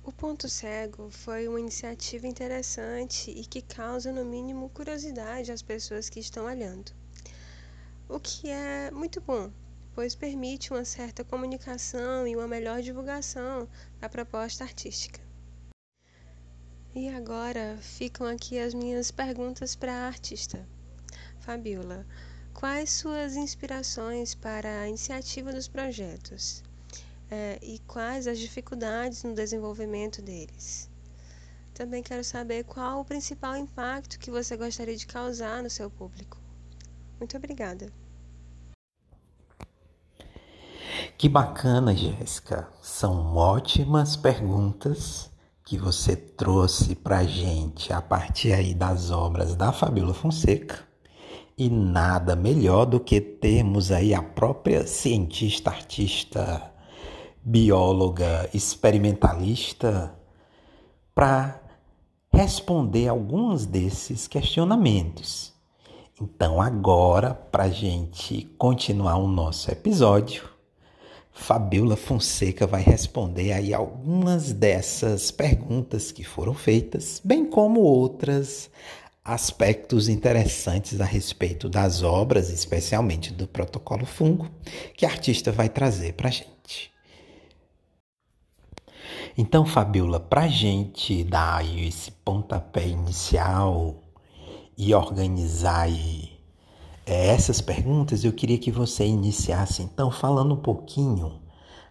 O 0.06 0.12
Ponto 0.12 0.48
Cego 0.48 1.10
foi 1.10 1.48
uma 1.48 1.60
iniciativa 1.60 2.28
interessante 2.28 3.32
e 3.32 3.46
que 3.46 3.62
causa, 3.62 4.14
no 4.14 4.24
mínimo, 4.24 4.70
curiosidade 4.70 5.52
às 5.52 5.62
pessoas 5.62 6.08
que 6.10 6.20
estão 6.20 6.46
olhando 6.46 6.94
o 8.08 8.20
que 8.20 8.50
é 8.50 8.92
muito 8.92 9.20
bom, 9.20 9.52
pois 9.94 10.14
permite 10.14 10.72
uma 10.72 10.86
certa 10.86 11.24
comunicação 11.24 12.28
e 12.28 12.36
uma 12.36 12.48
melhor 12.48 12.82
divulgação 12.82 13.68
da 14.00 14.08
proposta 14.08 14.64
artística. 14.64 15.20
E 16.94 17.10
agora 17.10 17.78
ficam 17.82 18.28
aqui 18.28 18.60
as 18.60 18.74
minhas 18.74 19.12
perguntas 19.12 19.76
para 19.76 19.92
a 19.92 20.08
artista. 20.08 20.68
Fabiola, 21.40 22.06
quais 22.54 22.92
suas 22.92 23.36
inspirações 23.36 24.36
para 24.36 24.82
a 24.82 24.88
iniciativa 24.88 25.52
dos 25.52 25.68
projetos? 25.68 26.64
É, 27.38 27.60
e 27.62 27.80
quais 27.80 28.27
as 28.27 28.39
dificuldades 28.39 29.22
no 29.24 29.36
desenvolvimento 29.36 30.22
deles? 30.22 30.89
Também 31.74 32.01
quero 32.01 32.24
saber 32.24 32.63
qual 32.63 33.01
o 33.01 33.06
principal 33.06 33.58
impacto 33.58 34.18
que 34.18 34.32
você 34.32 34.56
gostaria 34.56 34.96
de 34.96 35.06
causar 35.06 35.62
no 35.62 35.70
seu 35.70 35.89
público. 35.89 36.38
Muito 37.20 37.36
obrigada. 37.36 37.92
Que 41.18 41.27
bacana, 41.27 41.94
Jéssica. 41.94 42.70
São 42.82 43.36
ótimas 43.36 44.15
perguntas 44.15 45.30
que 45.65 45.77
você 45.77 46.15
trouxe 46.15 46.96
para 46.96 47.25
gente 47.25 47.92
a 47.92 48.01
partir 48.01 48.54
aí 48.54 48.74
das 48.74 49.12
obras 49.12 49.56
da 49.56 49.74
Fabiola 49.74 50.13
Fonseca. 50.13 50.88
E 51.58 51.70
nada 51.70 52.34
melhor 52.34 52.86
do 52.86 52.98
que 52.98 53.20
termos 53.20 53.92
aí 53.92 54.13
a 54.13 54.24
própria 54.24 54.88
cientista, 54.88 55.70
artista, 55.70 56.75
bióloga, 57.46 58.50
experimentalista 58.56 60.16
para 61.14 61.62
responder 62.34 63.08
alguns 63.08 63.68
desses 63.68 64.28
questionamentos. 64.28 65.54
Então, 66.20 66.60
agora, 66.60 67.36
para 67.36 67.66
a 67.66 67.70
gente 67.70 68.46
continuar 68.58 69.18
o 69.18 69.28
nosso 69.28 69.70
episódio, 69.70 70.50
Fabiola 71.32 71.96
Fonseca 71.96 72.66
vai 72.66 72.82
responder 72.82 73.52
aí 73.52 73.74
algumas 73.74 74.52
dessas 74.52 75.30
perguntas 75.30 76.12
que 76.12 76.24
foram 76.24 76.56
feitas, 76.56 77.22
bem 77.24 77.46
como 77.46 77.82
outras 77.82 78.72
aspectos 79.24 80.10
interessantes 80.10 81.00
a 81.00 81.06
respeito 81.06 81.70
das 81.70 82.02
obras, 82.02 82.50
especialmente 82.50 83.32
do 83.32 83.48
protocolo 83.48 84.06
fungo, 84.06 84.50
que 84.96 85.06
a 85.06 85.10
artista 85.10 85.52
vai 85.52 85.70
trazer 85.70 86.14
para 86.14 86.30
a 86.30 86.32
gente. 86.32 86.55
Então, 89.38 89.65
Fabiola, 89.65 90.18
para 90.18 90.48
gente 90.48 91.22
dar 91.25 91.65
esse 91.65 92.10
pontapé 92.10 92.88
inicial 92.88 94.01
e 94.77 94.96
organizar 94.96 95.82
aí, 95.82 96.32
é, 97.06 97.27
essas 97.27 97.60
perguntas, 97.60 98.24
eu 98.24 98.32
queria 98.32 98.58
que 98.58 98.72
você 98.72 99.06
iniciasse 99.06 99.82
então 99.82 100.10
falando 100.10 100.54
um 100.54 100.62
pouquinho 100.62 101.42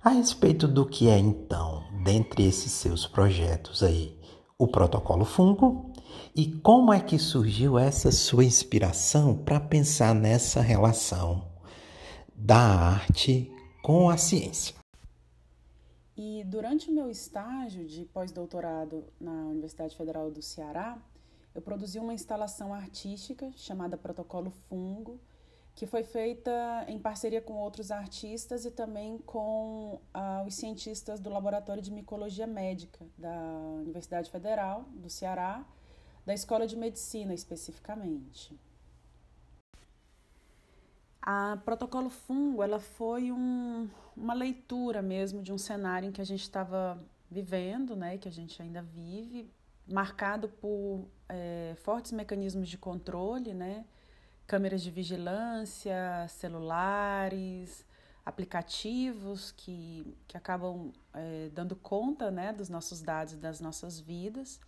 a 0.03 0.09
respeito 0.09 0.67
do 0.67 0.87
que 0.87 1.09
é 1.09 1.19
então, 1.19 1.85
dentre 2.03 2.47
esses 2.47 2.73
seus 2.73 3.07
projetos 3.07 3.83
aí, 3.83 4.19
o 4.59 4.67
protocolo 4.67 5.27
fungo 5.27 5.93
e 6.35 6.47
como 6.47 6.95
é 6.95 7.01
que 7.01 7.19
surgiu 7.19 7.79
essa 7.79 8.11
sua 8.11 8.45
inspiração 8.45 9.37
para 9.37 9.61
pensar 9.61 10.15
nessa 10.15 10.63
relação 10.63 11.45
da 12.35 12.57
arte 12.57 13.53
com 13.83 14.09
a 14.09 14.17
ciência. 14.17 14.84
E 16.17 16.45
durante 16.45 16.91
o 16.91 16.93
meu 16.93 17.11
estágio 17.11 17.85
de 17.85 18.05
pós-doutorado 18.07 19.05
na 19.21 19.33
Universidade 19.33 19.97
Federal 19.97 20.31
do 20.31 20.41
Ceará, 20.41 20.97
eu 21.55 21.61
produzi 21.61 21.99
uma 21.99 22.15
instalação 22.15 22.73
artística 22.73 23.51
chamada 23.57 23.97
Protocolo 23.97 24.51
Fungo, 24.69 25.21
que 25.75 25.87
foi 25.87 26.05
feita 26.05 26.85
em 26.87 27.01
parceria 27.01 27.41
com 27.41 27.55
outros 27.55 27.91
artistas 27.91 28.65
e 28.65 28.71
também 28.71 29.19
com 29.19 30.01
ah, 30.13 30.45
os 30.47 30.55
cientistas 30.55 31.19
do 31.19 31.29
Laboratório 31.29 31.83
de 31.83 31.91
Micologia 31.91 32.47
Médica 32.47 33.05
da 33.19 33.37
Universidade 33.81 34.31
Federal 34.31 34.85
do 34.95 35.11
Ceará, 35.11 35.67
da 36.25 36.33
Escola 36.33 36.65
de 36.67 36.77
Medicina 36.77 37.35
especificamente. 37.35 38.57
A 41.27 41.57
Protocolo 41.65 42.11
Fungo 42.11 42.63
ela 42.63 42.79
foi 42.79 43.33
um, 43.33 43.89
uma 44.15 44.35
leitura 44.35 45.01
mesmo 45.01 45.43
de 45.43 45.55
um 45.55 45.57
cenário 45.57 46.11
em 46.11 46.13
que 46.13 46.21
a 46.21 46.25
gente 46.25 46.43
estava 46.43 47.03
vivendo, 47.31 47.97
né, 47.97 48.19
que 48.19 48.29
a 48.29 48.31
gente 48.31 48.61
ainda 48.61 48.83
vive, 48.83 49.51
marcado 49.89 50.51
por 50.51 51.09
é, 51.27 51.75
fortes 51.79 52.13
mecanismos 52.13 52.69
de 52.69 52.77
controle, 52.77 53.55
né, 53.55 53.87
câmeras 54.47 54.83
de 54.83 54.91
vigilância, 54.91 56.29
celulares, 56.29 57.87
aplicativos 58.23 59.51
que, 59.53 60.15
que 60.29 60.37
acabam 60.37 60.93
é, 61.15 61.49
dando 61.55 61.75
conta 61.75 62.31
né, 62.31 62.53
dos 62.53 62.69
nossos 62.69 63.01
dados, 63.01 63.35
das 63.37 63.61
nossas 63.61 63.99
vidas, 63.99 64.61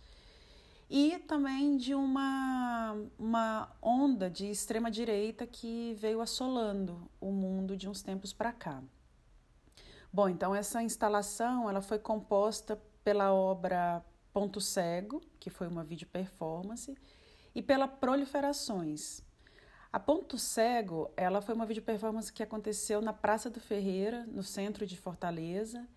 e 0.89 1.19
também 1.19 1.77
de 1.77 1.93
uma, 1.93 2.95
uma 3.17 3.75
onda 3.81 4.29
de 4.29 4.49
extrema-direita 4.49 5.45
que 5.45 5.93
veio 5.95 6.21
assolando 6.21 7.09
o 7.19 7.31
mundo 7.31 7.75
de 7.75 7.89
uns 7.89 8.01
tempos 8.01 8.31
para 8.31 8.53
cá. 8.53 8.81
Bom, 10.11 10.29
então 10.29 10.55
essa 10.55 10.81
instalação 10.81 11.69
ela 11.69 11.81
foi 11.81 11.99
composta 11.99 12.81
pela 13.03 13.33
obra 13.33 14.03
Ponto 14.33 14.61
Cego, 14.61 15.21
que 15.39 15.49
foi 15.49 15.67
uma 15.67 15.83
vídeo 15.83 16.07
performance, 16.07 16.95
e 17.53 17.61
pela 17.61 17.87
Proliferações, 17.87 19.21
a 19.91 19.99
Ponto 19.99 20.37
Cego, 20.37 21.11
ela 21.15 21.41
foi 21.41 21.55
uma 21.55 21.65
vídeo 21.65 21.81
performance 21.81 22.31
que 22.31 22.43
aconteceu 22.43 23.01
na 23.01 23.13
Praça 23.13 23.49
do 23.49 23.59
Ferreira, 23.59 24.25
no 24.27 24.43
centro 24.43 24.85
de 24.85 24.97
Fortaleza. 24.97 25.87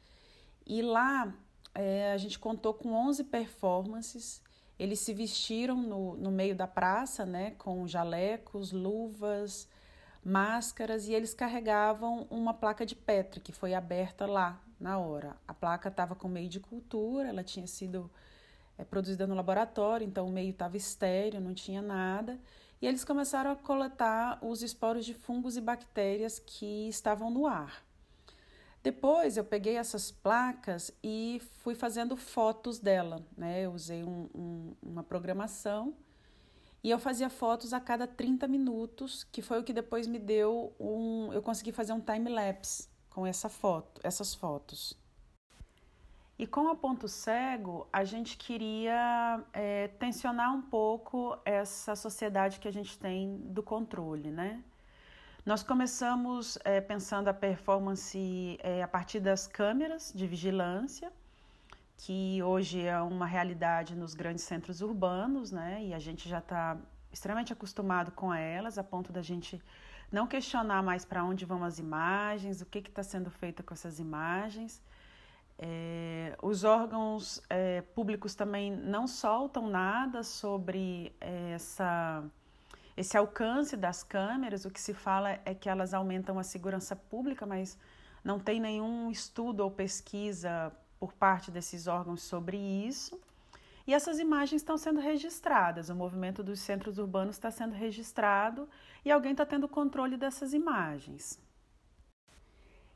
E 0.64 0.80
lá 0.80 1.35
é, 1.75 2.12
a 2.12 2.16
gente 2.16 2.38
contou 2.38 2.73
com 2.73 2.92
11 2.92 3.25
performances. 3.25 4.42
Eles 4.80 4.99
se 5.00 5.12
vestiram 5.12 5.76
no, 5.76 6.16
no 6.16 6.30
meio 6.30 6.56
da 6.56 6.66
praça, 6.66 7.26
né, 7.26 7.50
com 7.58 7.87
jalecos, 7.87 8.72
luvas, 8.72 9.68
máscaras, 10.25 11.06
e 11.06 11.12
eles 11.12 11.34
carregavam 11.34 12.26
uma 12.30 12.54
placa 12.54 12.87
de 12.87 12.94
Petra, 12.96 13.40
que 13.40 13.52
foi 13.52 13.75
aberta 13.75 14.25
lá 14.25 14.58
na 14.80 14.99
hora. 14.99 15.37
A 15.46 15.52
placa 15.52 15.90
estava 15.90 16.14
com 16.14 16.28
meio 16.28 16.49
de 16.49 16.60
cultura, 16.60 17.28
ela 17.28 17.44
tinha 17.44 17.66
sido 17.66 18.10
é, 18.78 18.82
produzida 18.82 19.26
no 19.26 19.34
laboratório, 19.34 20.06
então 20.06 20.26
o 20.26 20.32
meio 20.32 20.49
estava 20.49 20.78
estéreo, 20.78 21.42
não 21.42 21.52
tinha 21.52 21.82
nada. 21.82 22.40
E 22.80 22.87
eles 22.87 23.04
começaram 23.04 23.50
a 23.50 23.56
coletar 23.56 24.38
os 24.42 24.62
esporos 24.62 25.04
de 25.04 25.12
fungos 25.12 25.58
e 25.58 25.60
bactérias 25.60 26.38
que 26.38 26.88
estavam 26.88 27.30
no 27.30 27.46
ar. 27.46 27.84
Depois 28.82 29.37
eu 29.37 29.44
peguei 29.44 29.76
essas 29.76 30.10
placas 30.10 30.90
e 31.02 31.40
fui 31.58 31.75
fazendo 31.75 32.16
fotos 32.16 32.78
dela, 32.78 33.25
né? 33.37 33.66
Eu 33.66 33.72
usei 33.72 34.02
um, 34.02 34.28
um, 34.34 34.75
uma 34.82 35.02
programação 35.02 35.94
e 36.82 36.90
eu 36.90 36.99
fazia 36.99 37.28
fotos 37.28 37.75
a 37.75 37.80
cada 37.80 38.06
30 38.06 38.49
minutos, 38.49 39.22
que 39.25 39.42
foi 39.42 39.60
o 39.60 39.64
que 39.64 39.72
depois 39.72 40.06
me 40.06 40.18
deu 40.18 40.75
um. 40.80 41.30
Eu 41.32 41.42
consegui 41.42 41.72
fazer 41.72 41.92
um 41.92 42.00
time 42.00 42.30
lapse 42.30 42.88
com 43.10 43.26
essa 43.26 43.50
foto, 43.50 44.00
essas 44.02 44.34
fotos. 44.34 44.99
E 46.38 46.47
com 46.47 46.69
a 46.69 46.75
ponto 46.75 47.06
cego, 47.06 47.86
a 47.93 48.02
gente 48.02 48.38
queria 48.38 49.45
é, 49.52 49.88
tensionar 49.88 50.54
um 50.54 50.62
pouco 50.62 51.36
essa 51.45 51.95
sociedade 51.95 52.58
que 52.58 52.66
a 52.66 52.73
gente 52.73 52.99
tem 52.99 53.36
do 53.36 53.62
controle, 53.62 54.30
né? 54.30 54.64
Nós 55.50 55.65
começamos 55.65 56.56
é, 56.65 56.80
pensando 56.80 57.26
a 57.26 57.34
performance 57.34 58.56
é, 58.63 58.84
a 58.84 58.86
partir 58.86 59.19
das 59.19 59.49
câmeras 59.49 60.13
de 60.15 60.25
vigilância, 60.25 61.13
que 61.97 62.41
hoje 62.41 62.86
é 62.86 63.00
uma 63.00 63.26
realidade 63.26 63.97
nos 63.97 64.15
grandes 64.15 64.45
centros 64.45 64.80
urbanos, 64.80 65.50
né? 65.50 65.82
E 65.86 65.93
a 65.93 65.99
gente 65.99 66.28
já 66.28 66.39
está 66.39 66.78
extremamente 67.13 67.52
acostumado 67.52 68.13
com 68.13 68.32
elas, 68.32 68.78
a 68.78 68.84
ponto 68.84 69.13
da 69.13 69.23
gente 69.23 69.60
não 70.13 70.25
questionar 70.25 70.84
mais 70.84 71.04
para 71.04 71.25
onde 71.25 71.45
vão 71.45 71.65
as 71.65 71.80
imagens, 71.80 72.60
o 72.60 72.65
que 72.65 72.78
está 72.78 73.02
sendo 73.02 73.28
feito 73.28 73.65
com 73.65 73.75
essas 73.75 73.99
imagens. 73.99 74.80
É, 75.58 76.39
os 76.41 76.63
órgãos 76.63 77.43
é, 77.50 77.80
públicos 77.80 78.36
também 78.36 78.71
não 78.71 79.08
soltam 79.08 79.69
nada 79.69 80.23
sobre 80.23 81.13
essa, 81.21 82.23
esse 82.96 83.16
alcance 83.16 83.76
das 83.76 84.02
câmeras. 84.02 84.64
O 84.64 84.70
que 84.70 84.80
se 84.80 84.94
fala 84.94 85.38
é 85.44 85.54
que 85.54 85.68
elas 85.68 85.94
aumentam 85.94 86.38
a 86.38 86.42
segurança 86.42 86.94
pública, 86.94 87.46
mas 87.46 87.78
não 88.22 88.38
tem 88.38 88.60
nenhum 88.60 89.10
estudo 89.10 89.60
ou 89.60 89.70
pesquisa 89.70 90.72
por 90.98 91.12
parte 91.12 91.50
desses 91.50 91.86
órgãos 91.86 92.22
sobre 92.22 92.56
isso. 92.56 93.18
E 93.86 93.94
essas 93.94 94.18
imagens 94.18 94.60
estão 94.60 94.76
sendo 94.76 95.00
registradas, 95.00 95.88
o 95.88 95.94
movimento 95.94 96.42
dos 96.42 96.60
centros 96.60 96.98
urbanos 96.98 97.36
está 97.36 97.50
sendo 97.50 97.74
registrado 97.74 98.68
e 99.04 99.10
alguém 99.10 99.32
está 99.32 99.46
tendo 99.46 99.66
controle 99.66 100.16
dessas 100.16 100.52
imagens. 100.52 101.40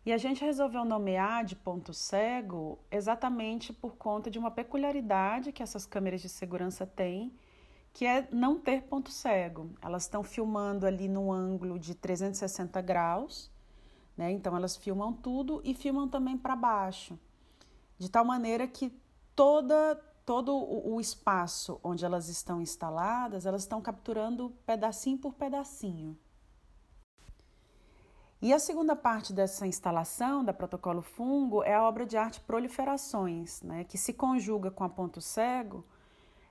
E 0.07 0.13
a 0.13 0.19
gente 0.19 0.45
resolveu 0.45 0.85
nomear 0.85 1.45
de 1.45 1.57
ponto 1.57 1.95
cego 1.95 2.79
exatamente 2.91 3.73
por 3.73 3.97
conta 3.97 4.31
de 4.31 4.39
uma 4.39 4.51
peculiaridade 4.51 5.51
que 5.51 5.63
essas 5.63 5.87
câmeras 5.87 6.21
de 6.21 6.29
segurança 6.29 6.87
têm, 6.87 7.33
que 7.95 8.05
é 8.05 8.29
não 8.33 8.59
ter 8.59 8.83
ponto 8.83 9.11
cego. 9.11 9.71
Elas 9.81 10.03
estão 10.03 10.25
filmando 10.25 10.85
ali 10.85 11.09
no 11.09 11.33
ângulo 11.33 11.79
de 11.79 11.95
360 11.95 12.83
graus, 12.83 13.51
né? 14.17 14.33
Então 14.33 14.57
elas 14.57 14.77
filmam 14.77 15.13
tudo 15.13 15.63
e 15.65 15.73
filmam 15.75 16.09
também 16.09 16.37
para 16.37 16.57
baixo, 16.57 17.19
de 17.97 18.11
tal 18.11 18.25
maneira 18.25 18.67
que 18.67 18.93
toda 19.35 19.95
todo 20.27 20.57
o 20.57 20.99
espaço 21.01 21.79
onde 21.85 22.03
elas 22.03 22.29
estão 22.31 22.61
instaladas, 22.61 23.45
elas 23.45 23.63
estão 23.63 23.81
capturando 23.81 24.51
pedacinho 24.67 25.19
por 25.19 25.35
pedacinho. 25.35 26.19
E 28.41 28.53
a 28.53 28.59
segunda 28.59 28.97
parte 28.97 29.35
dessa 29.35 29.67
instalação 29.67 30.43
da 30.43 30.53
Protocolo 30.53 31.03
Fungo 31.03 31.63
é 31.63 31.75
a 31.75 31.83
obra 31.83 32.07
de 32.07 32.17
arte 32.17 32.41
Proliferações, 32.41 33.63
né, 33.63 33.85
que 33.85 33.99
se 33.99 34.15
conjuga 34.15 34.71
com 34.71 34.83
a 34.83 34.89
Ponto 34.89 35.21
Cego, 35.21 35.85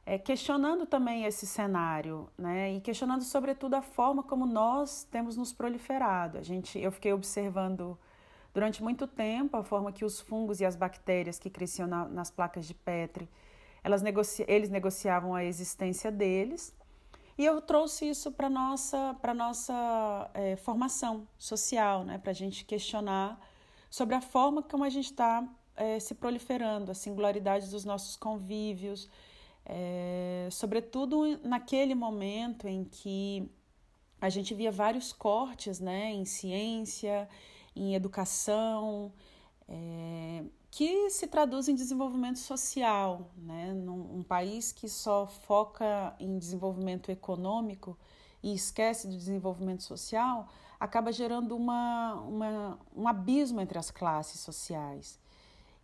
é, 0.06 0.18
questionando 0.18 0.86
também 0.86 1.26
esse 1.26 1.48
cenário, 1.48 2.30
né, 2.38 2.74
e 2.74 2.82
questionando 2.82 3.24
sobretudo 3.24 3.76
a 3.76 3.82
forma 3.82 4.22
como 4.24 4.46
nós 4.46 5.06
temos 5.10 5.38
nos 5.38 5.54
proliferado. 5.54 6.38
A 6.38 6.42
gente, 6.42 6.78
eu 6.80 6.92
fiquei 6.92 7.13
observando 7.13 7.98
durante 8.54 8.84
muito 8.84 9.08
tempo 9.08 9.58
a 9.58 9.63
forma 9.63 9.92
que 9.92 10.06
os 10.06 10.20
fungos 10.20 10.60
e 10.60 10.66
as 10.66 10.76
bactérias 10.76 11.39
que 11.39 11.50
cresciam 11.50 11.88
na, 11.88 12.08
nas 12.08 12.30
placas 12.30 12.68
de 12.68 12.74
Petri, 12.74 13.30
elas 13.84 14.02
negocia, 14.02 14.46
eles 14.48 14.70
negociavam 14.70 15.34
a 15.34 15.44
existência 15.44 16.12
deles 16.12 16.74
e 17.38 17.46
eu 17.46 17.60
trouxe 17.62 18.08
isso 18.08 18.32
para 18.32 18.50
nossa, 18.50 19.16
pra 19.22 19.34
nossa 19.34 20.30
é, 20.34 20.56
formação 20.56 21.28
social, 21.38 22.04
né? 22.04 22.18
para 22.18 22.32
a 22.32 22.36
gente 22.36 22.63
questionar 22.63 23.39
sobre 23.89 24.16
a 24.16 24.22
forma 24.22 24.62
como 24.62 24.84
a 24.84 24.89
gente 24.89 25.06
está 25.06 25.48
é, 25.76 26.00
se 26.00 26.13
proliferando, 26.13 26.92
a 26.92 26.94
singularidade 26.94 27.70
dos 27.72 27.84
nossos 27.84 28.16
convívios, 28.16 29.10
é, 29.65 30.47
sobretudo 30.52 31.39
naquele 31.43 31.95
momento 31.95 32.67
em 32.67 32.84
que 32.84 33.49
a 34.19 34.30
gente 34.30 34.54
via 34.54 34.71
vários 34.71 35.12
cortes 35.12 35.80
né? 35.80 36.12
em 36.12 36.26
ciência, 36.26 37.28
em 37.76 37.95
educação, 37.95 39.12
é, 39.67 40.43
que 40.69 41.10
se 41.10 41.28
traduz 41.28 41.67
em 41.67 41.76
desenvolvimento 41.76 42.39
social. 42.39 43.32
Né? 43.38 43.73
Num 43.73 44.19
um 44.19 44.23
país 44.23 44.71
que 44.71 44.89
só 44.89 45.28
foca 45.28 46.15
em 46.19 46.38
desenvolvimento 46.38 47.12
econômico 47.12 47.97
e 48.41 48.54
esquece 48.54 49.08
do 49.08 49.15
desenvolvimento 49.15 49.84
social, 49.84 50.49
acaba 50.80 51.12
gerando 51.12 51.56
uma, 51.56 52.15
uma, 52.21 52.80
um 52.95 53.08
abismo 53.08 53.62
entre 53.62 53.80
as 53.80 53.89
classes 53.89 54.41
sociais. 54.41 55.19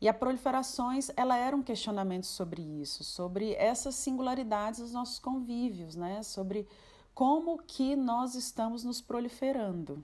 E 0.02 0.08
a 0.08 0.14
proliferações, 0.14 1.12
ela 1.18 1.36
era 1.36 1.56
um 1.56 1.62
questionamento 1.62 2.26
sobre 2.26 2.62
isso, 2.62 3.04
sobre 3.04 3.54
essas 3.56 3.96
singularidades 3.96 4.80
dos 4.80 4.94
nossos 4.94 5.20
convívios, 5.20 5.96
né? 5.96 6.24
sobre 6.24 6.68
como 7.14 7.58
que 7.58 7.96
nós 7.98 8.34
estamos 8.34 8.84
nos 8.86 9.02
proliferando. 9.02 10.04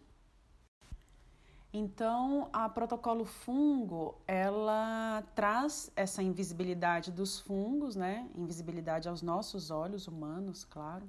Então, 1.78 2.50
a 2.54 2.70
protocolo 2.70 3.26
fungo, 3.26 4.16
ela 4.26 5.22
traz 5.36 5.92
essa 5.94 6.24
invisibilidade 6.24 7.12
dos 7.12 7.38
fungos, 7.38 7.98
né? 7.98 8.30
Invisibilidade 8.34 9.10
aos 9.10 9.22
nossos 9.22 9.72
olhos 9.72 10.08
humanos, 10.08 10.64
claro. 10.64 11.06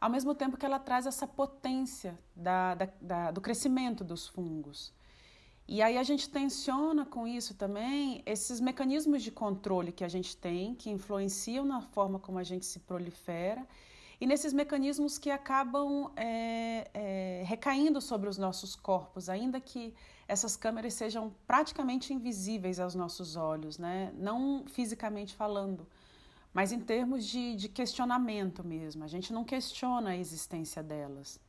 Ao 0.00 0.10
mesmo 0.10 0.34
tempo 0.34 0.56
que 0.56 0.66
ela 0.66 0.80
traz 0.80 1.06
essa 1.06 1.24
potência 1.24 2.18
da, 2.34 2.74
da, 2.74 2.88
da, 3.00 3.30
do 3.30 3.40
crescimento 3.40 4.02
dos 4.02 4.26
fungos. 4.26 4.92
E 5.72 5.80
aí 5.80 5.96
a 5.96 6.02
gente 6.02 6.28
tensiona 6.28 7.06
com 7.06 7.26
isso 7.26 7.54
também 7.54 8.22
esses 8.26 8.60
mecanismos 8.60 9.22
de 9.22 9.30
controle 9.30 9.90
que 9.90 10.04
a 10.04 10.08
gente 10.08 10.36
tem, 10.36 10.74
que 10.74 10.90
influenciam 10.90 11.64
na 11.64 11.80
forma 11.80 12.18
como 12.18 12.38
a 12.38 12.42
gente 12.42 12.66
se 12.66 12.78
prolifera, 12.80 13.66
e 14.20 14.26
nesses 14.26 14.52
mecanismos 14.52 15.16
que 15.16 15.30
acabam 15.30 16.12
é, 16.14 16.90
é, 16.92 17.42
recaindo 17.46 18.02
sobre 18.02 18.28
os 18.28 18.36
nossos 18.36 18.76
corpos, 18.76 19.30
ainda 19.30 19.58
que 19.62 19.94
essas 20.28 20.56
câmeras 20.56 20.92
sejam 20.92 21.32
praticamente 21.46 22.12
invisíveis 22.12 22.78
aos 22.78 22.94
nossos 22.94 23.34
olhos, 23.34 23.78
né? 23.78 24.12
não 24.14 24.66
fisicamente 24.66 25.34
falando, 25.34 25.88
mas 26.52 26.70
em 26.70 26.80
termos 26.80 27.24
de, 27.24 27.56
de 27.56 27.70
questionamento 27.70 28.62
mesmo. 28.62 29.04
A 29.04 29.08
gente 29.08 29.32
não 29.32 29.42
questiona 29.42 30.10
a 30.10 30.16
existência 30.18 30.82
delas. 30.82 31.40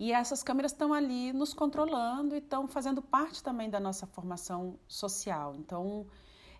E 0.00 0.14
essas 0.14 0.42
câmeras 0.42 0.72
estão 0.72 0.94
ali 0.94 1.30
nos 1.30 1.52
controlando 1.52 2.34
e 2.34 2.38
estão 2.38 2.66
fazendo 2.66 3.02
parte 3.02 3.42
também 3.42 3.68
da 3.68 3.78
nossa 3.78 4.06
formação 4.06 4.78
social. 4.88 5.54
Então, 5.54 6.06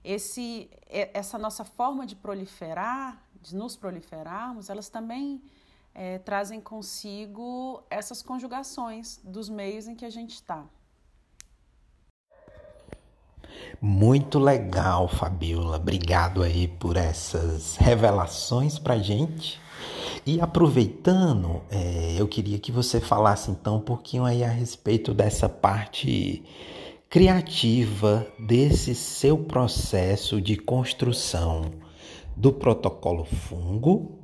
esse, 0.05 0.69
essa 0.87 1.39
nossa 1.39 1.65
forma 1.65 2.05
de 2.05 2.15
proliferar, 2.15 3.19
de 3.41 3.57
nos 3.57 3.77
proliferarmos, 3.77 4.69
elas 4.69 4.91
também 4.91 5.43
é, 5.95 6.19
trazem 6.19 6.61
consigo 6.61 7.83
essas 7.89 8.21
conjugações 8.21 9.19
dos 9.25 9.49
meios 9.49 9.89
em 9.89 9.95
que 9.95 10.05
a 10.05 10.11
gente 10.11 10.35
está. 10.35 10.67
Muito 13.81 14.39
legal, 14.39 15.09
Fabiola. 15.09 15.79
Obrigado 15.79 16.43
aí 16.43 16.69
por 16.69 16.95
essas 16.95 17.77
revelações 17.77 18.79
para 18.79 18.99
gente. 18.99 19.59
E 20.27 20.41
aproveitando, 20.41 21.63
é, 21.71 22.15
eu 22.19 22.29
queria 22.29 22.59
que 22.59 22.71
você 22.71 23.01
falasse 23.01 23.51
então 23.51 23.77
um 23.77 23.81
pouquinho 23.81 24.25
aí 24.25 24.45
a 24.45 24.49
respeito 24.49 25.15
dessa 25.15 25.49
parte 25.49 26.43
criativa 27.09 28.27
desse 28.39 28.95
seu 28.95 29.37
processo 29.37 30.41
de 30.41 30.57
construção 30.57 31.73
do 32.37 32.53
protocolo 32.53 33.25
fungo 33.25 34.19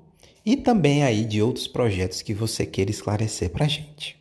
e 0.44 0.56
também 0.56 1.02
aí 1.02 1.24
de 1.24 1.42
outros 1.42 1.66
projetos 1.66 2.22
que 2.22 2.32
você 2.32 2.64
queira 2.64 2.90
esclarecer 2.90 3.50
para 3.50 3.64
a 3.64 3.68
gente. 3.68 4.16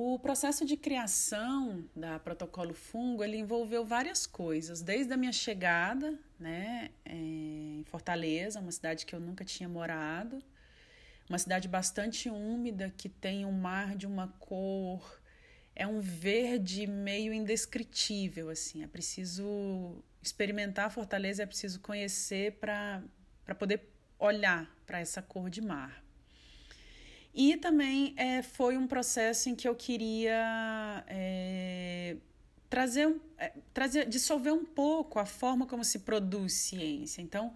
O 0.00 0.16
processo 0.16 0.64
de 0.64 0.76
criação 0.76 1.84
da 1.92 2.20
Protocolo 2.20 2.72
Fungo 2.72 3.24
ele 3.24 3.36
envolveu 3.36 3.84
várias 3.84 4.28
coisas, 4.28 4.80
desde 4.80 5.12
a 5.12 5.16
minha 5.16 5.32
chegada 5.32 6.16
né, 6.38 6.90
é, 7.04 7.16
em 7.16 7.82
Fortaleza, 7.84 8.60
uma 8.60 8.70
cidade 8.70 9.04
que 9.04 9.12
eu 9.12 9.18
nunca 9.18 9.44
tinha 9.44 9.68
morado, 9.68 10.40
uma 11.28 11.36
cidade 11.36 11.66
bastante 11.66 12.30
úmida 12.30 12.94
que 12.96 13.08
tem 13.08 13.44
um 13.44 13.50
mar 13.50 13.96
de 13.96 14.06
uma 14.06 14.28
cor, 14.38 15.20
é 15.74 15.84
um 15.84 15.98
verde 15.98 16.86
meio 16.86 17.32
indescritível, 17.32 18.50
assim, 18.50 18.84
é 18.84 18.86
preciso 18.86 20.00
experimentar 20.22 20.92
Fortaleza, 20.92 21.42
é 21.42 21.46
preciso 21.46 21.80
conhecer 21.80 22.52
para 22.60 23.02
poder 23.58 23.82
olhar 24.16 24.72
para 24.86 25.00
essa 25.00 25.20
cor 25.20 25.50
de 25.50 25.60
mar. 25.60 26.07
E 27.40 27.56
também 27.56 28.14
é, 28.16 28.42
foi 28.42 28.76
um 28.76 28.88
processo 28.88 29.48
em 29.48 29.54
que 29.54 29.68
eu 29.68 29.74
queria 29.76 31.04
é, 31.06 32.16
trazer, 32.68 33.14
é, 33.38 33.52
trazer, 33.72 34.08
dissolver 34.08 34.52
um 34.52 34.64
pouco 34.64 35.20
a 35.20 35.24
forma 35.24 35.64
como 35.64 35.84
se 35.84 36.00
produz 36.00 36.54
ciência. 36.54 37.22
Então, 37.22 37.54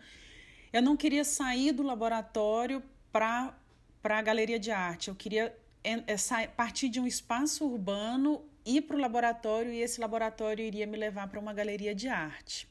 eu 0.73 0.81
não 0.81 0.97
queria 0.97 1.25
sair 1.25 1.73
do 1.73 1.83
laboratório 1.83 2.81
para 3.11 3.57
a 4.05 4.23
galeria 4.23 4.57
de 4.57 4.71
arte. 4.71 5.09
Eu 5.09 5.17
queria 5.17 5.53
é, 5.83 6.47
partir 6.47 6.89
de 6.89 7.01
um 7.01 7.07
espaço 7.09 7.67
urbano, 7.67 8.41
ir 8.65 8.83
para 8.83 8.97
o 8.97 9.01
laboratório 9.01 9.73
e 9.73 9.81
esse 9.81 10.01
laboratório 10.01 10.65
iria 10.65 10.87
me 10.87 10.97
levar 10.97 11.27
para 11.27 11.41
uma 11.41 11.53
galeria 11.53 11.93
de 11.93 12.07
arte. 12.07 12.69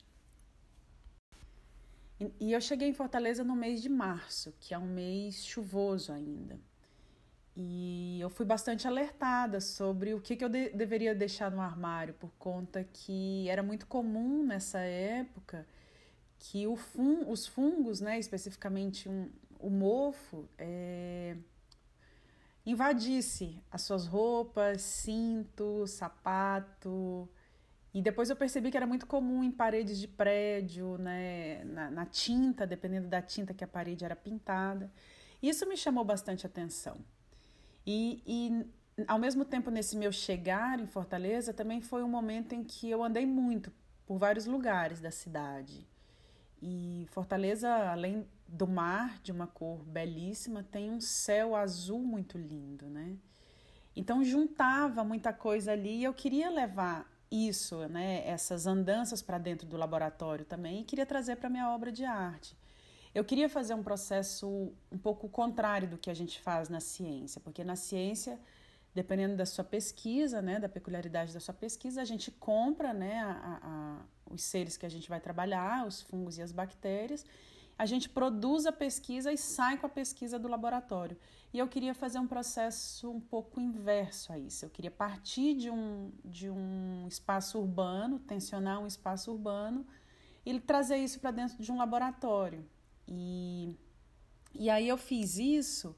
E 2.39 2.54
eu 2.54 2.62
cheguei 2.62 2.88
em 2.88 2.93
Fortaleza 2.93 3.43
no 3.43 3.54
mês 3.54 3.82
de 3.82 3.89
março, 3.89 4.54
que 4.62 4.74
é 4.74 4.78
um 4.78 4.88
mês 4.88 5.43
chuvoso 5.43 6.13
ainda. 6.13 6.70
E 7.63 8.19
eu 8.19 8.30
fui 8.30 8.45
bastante 8.45 8.88
alertada 8.88 9.60
sobre 9.62 10.13
o 10.13 10.21
que, 10.21 10.36
que 10.36 10.43
eu 10.43 10.50
de 10.50 10.69
deveria 10.69 11.13
deixar 11.13 11.52
no 11.52 11.62
armário, 11.62 12.13
por 12.15 12.32
conta 12.39 12.84
que 12.84 13.47
era 13.50 13.62
muito 13.62 13.86
comum 13.86 14.43
nessa 14.45 14.80
época 14.80 15.65
que 16.39 16.65
fun 16.76 17.30
os 17.30 17.45
fungos, 17.45 18.02
né, 18.02 18.17
especificamente 18.17 19.08
um, 19.08 19.30
o 19.60 19.69
mofo, 19.69 20.50
é, 20.58 21.38
invadisse 22.65 23.62
as 23.69 23.84
suas 23.84 24.08
roupas, 24.08 24.82
cinto, 24.82 25.86
sapato. 25.86 27.30
E 27.93 28.02
depois 28.02 28.30
eu 28.30 28.36
percebi 28.36 28.71
que 28.71 28.78
era 28.78 28.88
muito 28.88 29.06
comum 29.06 29.43
em 29.43 29.52
paredes 29.52 30.00
de 30.00 30.08
prédio, 30.08 30.97
né, 30.97 31.63
na, 31.65 31.91
na 31.91 32.06
tinta, 32.08 32.65
dependendo 32.65 33.08
da 33.08 33.21
tinta 33.21 33.54
que 33.54 33.63
a 33.63 33.67
parede 33.67 34.04
era 34.04 34.15
pintada. 34.15 34.91
Isso 35.43 35.67
me 35.67 35.78
chamou 35.78 36.04
bastante 36.04 36.45
atenção. 36.45 36.97
E, 37.86 38.22
e 38.26 38.65
ao 39.08 39.17
mesmo 39.20 39.46
tempo, 39.46 39.70
nesse 39.70 39.98
meu 39.98 40.12
chegar 40.12 40.80
em 40.80 40.86
Fortaleza, 40.86 41.54
também 41.54 41.82
foi 41.82 42.04
um 42.04 42.10
momento 42.10 42.54
em 42.54 42.63
que 42.63 42.89
eu 42.89 43.04
andei 43.04 43.26
muito 43.26 43.72
por 44.06 44.17
vários 44.17 44.46
lugares 44.46 45.00
da 45.00 45.12
cidade. 45.12 45.88
E 46.62 47.08
Fortaleza, 47.10 47.70
além 47.91 48.28
do 48.48 48.67
mar 48.67 49.20
de 49.24 49.32
uma 49.32 49.48
cor 49.48 49.84
belíssima, 49.84 50.63
tem 50.63 50.91
um 50.91 51.00
céu 51.00 51.56
azul 51.56 52.00
muito 52.00 52.38
lindo, 52.38 52.88
né? 52.88 53.17
Então 53.96 54.24
juntava 54.24 55.04
muita 55.04 55.34
coisa 55.34 55.72
ali 55.72 56.00
e 56.00 56.04
eu 56.04 56.13
queria 56.13 56.50
levar 56.50 57.10
isso, 57.30 57.88
né, 57.88 58.28
essas 58.28 58.67
andanças 58.67 59.22
para 59.22 59.38
dentro 59.38 59.65
do 59.65 59.78
laboratório 59.78 60.44
também 60.44 60.82
e 60.82 60.84
queria 60.84 61.06
trazer 61.06 61.38
para 61.38 61.50
minha 61.50 61.70
obra 61.70 61.91
de 61.91 62.04
arte. 62.04 62.58
Eu 63.13 63.26
queria 63.26 63.50
fazer 63.50 63.74
um 63.74 63.84
processo 63.84 64.71
um 64.89 64.97
pouco 64.97 65.28
contrário 65.28 65.88
do 65.88 65.97
que 65.97 66.10
a 66.10 66.13
gente 66.13 66.39
faz 66.39 66.69
na 66.69 66.80
ciência, 66.80 67.41
porque 67.41 67.62
na 67.62 67.76
ciência, 67.76 68.39
dependendo 68.95 69.36
da 69.36 69.45
sua 69.45 69.65
pesquisa, 69.65 70.41
né, 70.41 70.60
da 70.60 70.69
peculiaridade 70.69 71.34
da 71.34 71.39
sua 71.41 71.54
pesquisa, 71.54 72.02
a 72.02 72.06
gente 72.06 72.32
compra 72.32 72.93
né, 72.93 73.19
a, 73.19 73.60
a, 73.62 74.34
os 74.34 74.41
seres 74.41 74.78
que 74.78 74.86
a 74.86 74.89
gente 74.89 75.10
vai 75.10 75.19
trabalhar, 75.19 75.86
os 75.86 76.02
fungos 76.02 76.38
e 76.38 76.41
as 76.41 76.54
bactérias, 76.54 77.26
a 77.78 77.86
gente 77.86 78.08
produz 78.08 78.65
a 78.65 78.71
pesquisa 78.71 79.32
e 79.32 79.38
sai 79.38 79.78
com 79.78 79.88
a 79.88 79.89
pesquisa 79.89 80.39
do 80.39 80.47
laboratório. 80.47 81.17
E 81.54 81.60
eu 81.60 81.67
queria 81.67 81.93
fazer 81.93 82.19
um 82.19 82.28
processo 82.28 83.12
um 83.12 83.19
pouco 83.19 83.60
inverso 83.60 84.32
a 84.32 84.39
isso. 84.39 84.63
Eu 84.63 84.69
queria 84.69 84.91
partir 84.91 85.54
de 85.56 85.69
um, 85.69 86.12
de 86.24 86.50
um 86.50 87.06
espaço 87.08 87.60
urbano, 87.60 88.19
tensionar 88.19 88.80
um 88.80 88.88
espaço 88.88 89.32
urbano 89.32 89.86
e 90.45 90.58
trazer 90.62 90.97
isso 90.97 91.19
para 91.19 91.32
dentro 91.32 91.62
de 91.62 91.71
um 91.71 91.78
laboratório. 91.78 92.63
E, 93.13 93.76
e 94.56 94.69
aí 94.69 94.88
eu 94.88 94.97
fiz 94.97 95.38
isso. 95.38 95.93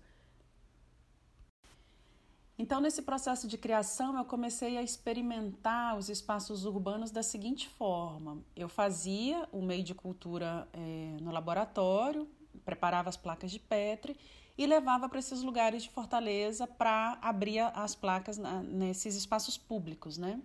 Então, 2.58 2.82
nesse 2.82 3.02
processo 3.02 3.48
de 3.48 3.58
criação, 3.58 4.18
eu 4.18 4.26
comecei 4.26 4.78
a 4.78 4.82
experimentar 4.82 5.98
os 5.98 6.10
espaços 6.10 6.66
urbanos 6.66 7.12
da 7.12 7.22
seguinte 7.22 7.70
forma: 7.70 8.44
eu 8.56 8.68
fazia 8.68 9.48
o 9.52 9.62
meio 9.62 9.84
de 9.84 9.94
cultura 9.94 10.68
é, 10.74 11.18
no 11.22 11.32
laboratório, 11.32 12.28
preparava 12.66 13.10
as 13.10 13.18
placas 13.18 13.52
de 13.52 13.60
Petri 13.60 14.18
e 14.58 14.66
levava 14.66 15.08
para 15.08 15.20
esses 15.20 15.42
lugares 15.42 15.84
de 15.84 15.90
Fortaleza 15.90 16.66
para 16.66 17.18
abrir 17.22 17.60
as 17.60 17.96
placas 17.96 18.38
na, 18.38 18.62
nesses 18.64 19.16
espaços 19.16 19.58
públicos, 19.58 20.18
né? 20.18 20.40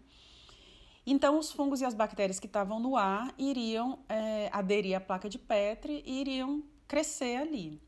Então, 1.10 1.38
os 1.38 1.50
fungos 1.50 1.80
e 1.80 1.86
as 1.86 1.94
bactérias 1.94 2.38
que 2.38 2.46
estavam 2.46 2.78
no 2.78 2.94
ar 2.94 3.32
iriam 3.38 4.00
é, 4.10 4.50
aderir 4.52 4.94
à 4.94 5.00
placa 5.00 5.26
de 5.26 5.38
Petri 5.38 6.02
e 6.04 6.20
iriam 6.20 6.62
crescer 6.86 7.36
ali. 7.36 7.80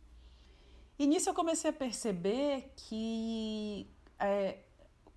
E 0.98 1.06
nisso 1.06 1.28
eu 1.28 1.34
comecei 1.34 1.68
a 1.68 1.72
perceber 1.72 2.72
que 2.74 3.86
é, 4.18 4.60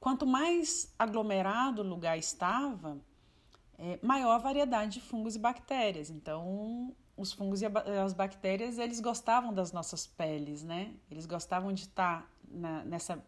quanto 0.01 0.27
mais 0.27 0.93
aglomerado 0.99 1.81
o 1.81 1.87
lugar 1.87 2.17
estava, 2.17 2.97
é, 3.77 3.97
maior 4.01 4.33
a 4.33 4.37
variedade 4.37 4.99
de 4.99 5.01
fungos 5.01 5.37
e 5.37 5.39
bactérias. 5.39 6.09
Então, 6.09 6.93
os 7.15 7.31
fungos 7.31 7.61
e 7.61 7.65
as 7.65 8.11
bactérias, 8.11 8.79
eles 8.79 8.99
gostavam 8.99 9.53
das 9.53 9.71
nossas 9.71 10.05
peles, 10.05 10.61
né? 10.61 10.93
Eles 11.09 11.25
gostavam 11.25 11.71
de 11.71 11.83
estar 11.83 12.29
na, 12.49 12.83
nessa, 12.83 13.23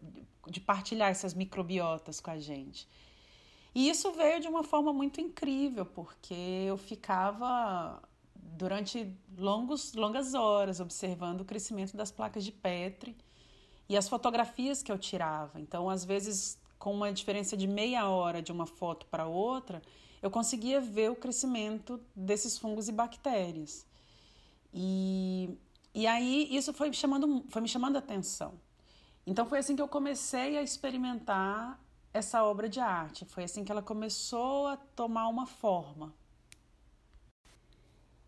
de 0.50 0.60
partilhar 0.60 1.12
essas 1.12 1.34
microbiotas 1.34 2.20
com 2.20 2.30
a 2.30 2.40
gente. 2.40 2.90
E 3.76 3.90
isso 3.90 4.14
veio 4.14 4.40
de 4.40 4.48
uma 4.48 4.64
forma 4.64 4.94
muito 4.94 5.20
incrível, 5.20 5.86
porque 5.86 6.34
eu 6.34 6.78
ficava 6.78 8.02
durante 8.34 9.14
longos, 9.38 9.94
longas 9.94 10.34
horas 10.34 10.80
observando 10.80 11.42
o 11.42 11.46
crescimento 11.46 11.98
das 11.98 12.10
placas 12.10 12.46
de 12.46 12.54
Petri 12.54 13.18
e 13.90 13.98
as 13.98 14.08
fotografias 14.08 14.82
que 14.82 14.90
eu 14.90 14.98
tirava. 14.98 15.60
Então, 15.60 15.90
às 15.90 16.06
vezes, 16.06 16.58
com 16.80 16.94
uma 16.94 17.12
diferença 17.12 17.58
de 17.58 17.68
meia 17.68 18.08
hora 18.08 18.42
de 18.42 18.50
uma 18.50 18.66
foto 18.66 19.06
para 19.08 19.28
outra, 19.28 19.82
eu 20.22 20.32
conseguia 20.32 20.80
ver 20.80 21.12
o 21.12 21.16
crescimento 21.16 22.00
desses 22.16 22.58
fungos 22.58 22.88
e 22.88 22.94
bactérias. 22.94 23.86
E, 24.74 25.50
e 25.94 26.08
aí 26.08 26.48
isso 26.50 26.74
foi, 26.74 26.94
chamando, 26.94 27.44
foi 27.50 27.62
me 27.62 27.68
chamando 27.68 27.98
a 27.98 28.00
atenção. 28.00 28.54
Então 29.28 29.46
foi 29.46 29.60
assim 29.60 29.76
que 29.76 29.82
eu 29.82 29.88
comecei 29.90 30.58
a 30.58 30.64
experimentar 30.64 31.78
essa 32.16 32.46
obra 32.46 32.70
de 32.70 32.80
arte. 32.80 33.26
Foi 33.26 33.44
assim 33.44 33.66
que 33.66 33.72
ela 33.72 33.82
começou 33.82 34.68
a 34.68 34.78
tomar 34.96 35.28
uma 35.28 35.46
forma. 35.46 36.14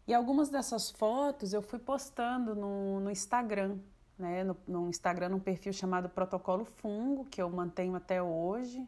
E 0.05 0.13
algumas 0.13 0.49
dessas 0.49 0.91
fotos 0.91 1.53
eu 1.53 1.61
fui 1.61 1.79
postando 1.79 2.53
no, 2.53 2.99
no 2.99 3.09
Instagram, 3.09 3.77
né? 4.19 4.43
No, 4.43 4.57
no, 4.67 4.89
Instagram, 4.89 5.29
num 5.29 5.39
perfil 5.39 5.71
chamado 5.71 6.09
Protocolo 6.09 6.65
Fungo, 6.65 7.25
que 7.25 7.41
eu 7.41 7.49
mantenho 7.49 7.95
até 7.95 8.21
hoje, 8.21 8.85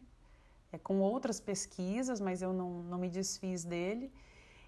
é 0.72 0.78
com 0.78 1.00
outras 1.00 1.40
pesquisas, 1.40 2.20
mas 2.20 2.42
eu 2.42 2.52
não, 2.52 2.84
não 2.84 2.98
me 2.98 3.10
desfiz 3.10 3.64
dele. 3.64 4.12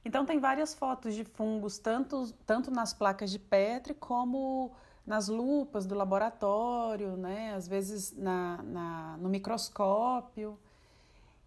Então 0.04 0.26
tem 0.26 0.40
várias 0.40 0.74
fotos 0.74 1.14
de 1.14 1.26
fungos, 1.26 1.78
tanto, 1.78 2.32
tanto 2.46 2.72
nas 2.72 2.94
placas 2.94 3.30
de 3.30 3.38
Petri 3.38 3.94
como 3.94 4.72
nas 5.06 5.28
lupas 5.28 5.86
do 5.86 5.96
laboratório, 5.96 7.16
né? 7.18 7.54
às 7.54 7.68
vezes 7.68 8.16
na, 8.16 8.62
na, 8.64 9.18
no 9.18 9.30
microscópio. 9.30 10.58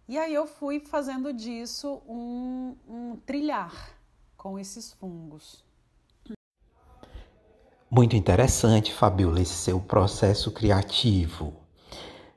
E 0.07 0.17
aí 0.17 0.33
eu 0.33 0.45
fui 0.45 0.79
fazendo 0.79 1.33
disso 1.33 2.01
um, 2.07 2.75
um 2.87 3.15
trilhar 3.25 3.73
com 4.37 4.59
esses 4.59 4.93
fungos. 4.93 5.63
Muito 7.89 8.15
interessante, 8.15 8.93
Fabiola, 8.93 9.41
esse 9.41 9.53
seu 9.53 9.79
processo 9.79 10.51
criativo. 10.51 11.53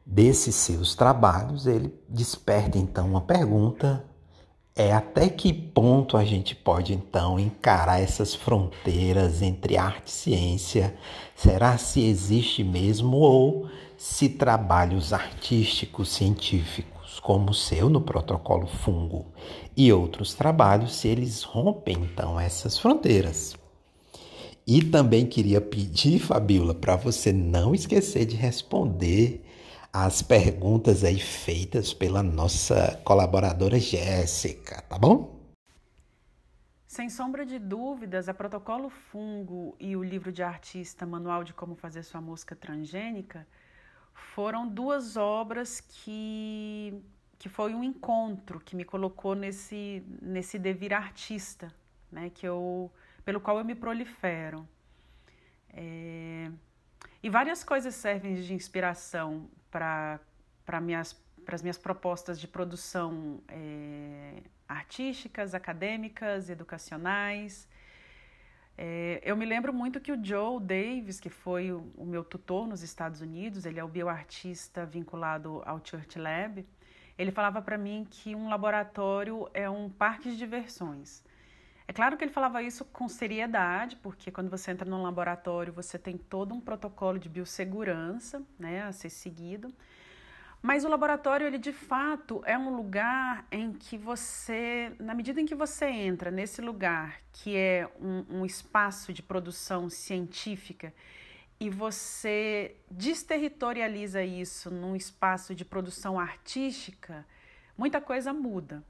Desses 0.06 0.54
seus 0.54 0.94
trabalhos, 0.94 1.66
ele 1.66 1.92
desperta 2.08 2.78
então 2.78 3.06
uma 3.08 3.20
pergunta 3.20 4.08
é 4.78 4.92
até 4.92 5.28
que 5.28 5.52
ponto 5.52 6.16
a 6.16 6.24
gente 6.24 6.54
pode 6.54 6.94
então 6.94 7.36
encarar 7.36 8.00
essas 8.00 8.32
fronteiras 8.32 9.42
entre 9.42 9.76
arte 9.76 10.06
e 10.06 10.10
ciência? 10.10 10.94
Será 11.34 11.76
se 11.76 12.00
existe 12.04 12.62
mesmo 12.62 13.16
ou 13.16 13.68
se 13.96 14.28
trabalhos 14.28 15.12
artísticos 15.12 16.10
científicos, 16.10 17.18
como 17.18 17.50
o 17.50 17.54
seu 17.54 17.90
no 17.90 18.00
protocolo 18.00 18.68
fungo, 18.68 19.26
e 19.76 19.92
outros 19.92 20.32
trabalhos, 20.34 20.94
se 20.94 21.08
eles 21.08 21.42
rompem 21.42 21.96
então 21.96 22.38
essas 22.38 22.78
fronteiras? 22.78 23.56
E 24.64 24.80
também 24.84 25.26
queria 25.26 25.60
pedir, 25.60 26.20
Fabiola, 26.20 26.74
para 26.74 26.94
você 26.94 27.32
não 27.32 27.74
esquecer 27.74 28.26
de 28.26 28.36
responder 28.36 29.42
as 30.04 30.22
perguntas 30.22 31.02
aí 31.02 31.18
feitas 31.18 31.92
pela 31.92 32.22
nossa 32.22 33.00
colaboradora 33.04 33.80
Jéssica, 33.80 34.80
tá 34.82 34.96
bom? 34.96 35.36
Sem 36.86 37.10
sombra 37.10 37.44
de 37.44 37.58
dúvidas, 37.58 38.28
a 38.28 38.34
Protocolo 38.34 38.90
Fungo 38.90 39.76
e 39.80 39.96
o 39.96 40.02
livro 40.02 40.30
de 40.30 40.40
artista 40.40 41.04
Manual 41.04 41.42
de 41.42 41.52
Como 41.52 41.74
Fazer 41.74 42.04
Sua 42.04 42.20
Mosca 42.20 42.54
Transgênica 42.54 43.44
foram 44.14 44.68
duas 44.68 45.16
obras 45.16 45.80
que, 45.80 46.94
que 47.36 47.48
foi 47.48 47.74
um 47.74 47.82
encontro 47.82 48.60
que 48.60 48.76
me 48.76 48.84
colocou 48.84 49.34
nesse, 49.34 50.04
nesse 50.22 50.60
devir 50.60 50.94
artista, 50.94 51.74
né, 52.10 52.30
que 52.30 52.46
eu, 52.46 52.90
pelo 53.24 53.40
qual 53.40 53.58
eu 53.58 53.64
me 53.64 53.74
prolifero. 53.74 54.66
É, 55.70 56.50
e 57.20 57.28
várias 57.28 57.64
coisas 57.64 57.96
servem 57.96 58.36
de 58.36 58.54
inspiração 58.54 59.50
para 59.70 60.80
minhas 60.80 61.14
para 61.48 61.54
as 61.54 61.62
minhas 61.62 61.78
propostas 61.78 62.38
de 62.38 62.46
produção 62.46 63.40
é, 63.48 64.42
artísticas, 64.68 65.54
acadêmicas, 65.54 66.50
educacionais. 66.50 67.66
É, 68.76 69.18
eu 69.24 69.34
me 69.34 69.46
lembro 69.46 69.72
muito 69.72 69.98
que 69.98 70.12
o 70.12 70.22
Joe 70.22 70.62
Davis, 70.62 71.18
que 71.18 71.30
foi 71.30 71.72
o, 71.72 71.90
o, 71.96 72.04
meu 72.04 72.22
tutor 72.22 72.68
nos 72.68 72.82
Estados 72.82 73.22
Unidos, 73.22 73.64
ele 73.64 73.80
é 73.80 73.82
o 73.82 73.88
bioartista 73.88 74.84
vinculado 74.84 75.62
ao 75.64 75.80
Church 75.82 76.18
Lab, 76.18 76.66
ele 77.16 77.30
falava 77.30 77.62
para 77.62 77.78
mim 77.78 78.06
que 78.10 78.34
um 78.34 78.50
laboratório 78.50 79.48
é 79.54 79.70
um 79.70 79.88
parque 79.88 80.30
de 80.30 80.36
diversões. 80.36 81.24
É 81.88 81.92
claro 81.92 82.18
que 82.18 82.24
ele 82.24 82.30
falava 82.30 82.62
isso 82.62 82.84
com 82.84 83.08
seriedade, 83.08 83.96
porque 83.96 84.30
quando 84.30 84.50
você 84.50 84.70
entra 84.70 84.88
num 84.88 85.02
laboratório, 85.02 85.72
você 85.72 85.98
tem 85.98 86.18
todo 86.18 86.54
um 86.54 86.60
protocolo 86.60 87.18
de 87.18 87.30
biossegurança 87.30 88.42
né, 88.58 88.82
a 88.82 88.92
ser 88.92 89.08
seguido. 89.08 89.72
Mas 90.60 90.84
o 90.84 90.88
laboratório, 90.88 91.46
ele 91.46 91.56
de 91.56 91.72
fato 91.72 92.42
é 92.44 92.58
um 92.58 92.76
lugar 92.76 93.46
em 93.50 93.72
que 93.72 93.96
você, 93.96 94.92
na 94.98 95.14
medida 95.14 95.40
em 95.40 95.46
que 95.46 95.54
você 95.54 95.86
entra 95.86 96.30
nesse 96.30 96.60
lugar, 96.60 97.22
que 97.32 97.56
é 97.56 97.88
um, 97.98 98.40
um 98.40 98.44
espaço 98.44 99.10
de 99.10 99.22
produção 99.22 99.88
científica, 99.88 100.92
e 101.58 101.70
você 101.70 102.76
desterritorializa 102.90 104.22
isso 104.22 104.70
num 104.70 104.94
espaço 104.94 105.54
de 105.54 105.64
produção 105.64 106.20
artística, 106.20 107.24
muita 107.78 107.98
coisa 107.98 108.30
muda. 108.32 108.84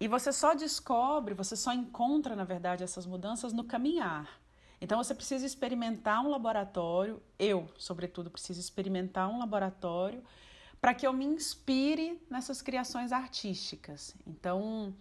E 0.00 0.06
você 0.06 0.32
só 0.32 0.54
descobre, 0.54 1.34
você 1.34 1.56
só 1.56 1.72
encontra, 1.72 2.36
na 2.36 2.44
verdade, 2.44 2.84
essas 2.84 3.04
mudanças 3.04 3.52
no 3.52 3.64
caminhar. 3.64 4.40
Então 4.80 5.02
você 5.02 5.14
precisa 5.14 5.44
experimentar 5.44 6.24
um 6.24 6.30
laboratório, 6.30 7.20
eu, 7.38 7.68
sobretudo, 7.76 8.30
preciso 8.30 8.60
experimentar 8.60 9.28
um 9.28 9.38
laboratório 9.38 10.22
para 10.80 10.94
que 10.94 11.04
eu 11.04 11.12
me 11.12 11.24
inspire 11.24 12.22
nessas 12.30 12.62
criações 12.62 13.10
artísticas. 13.10 14.14
Então, 14.24 14.94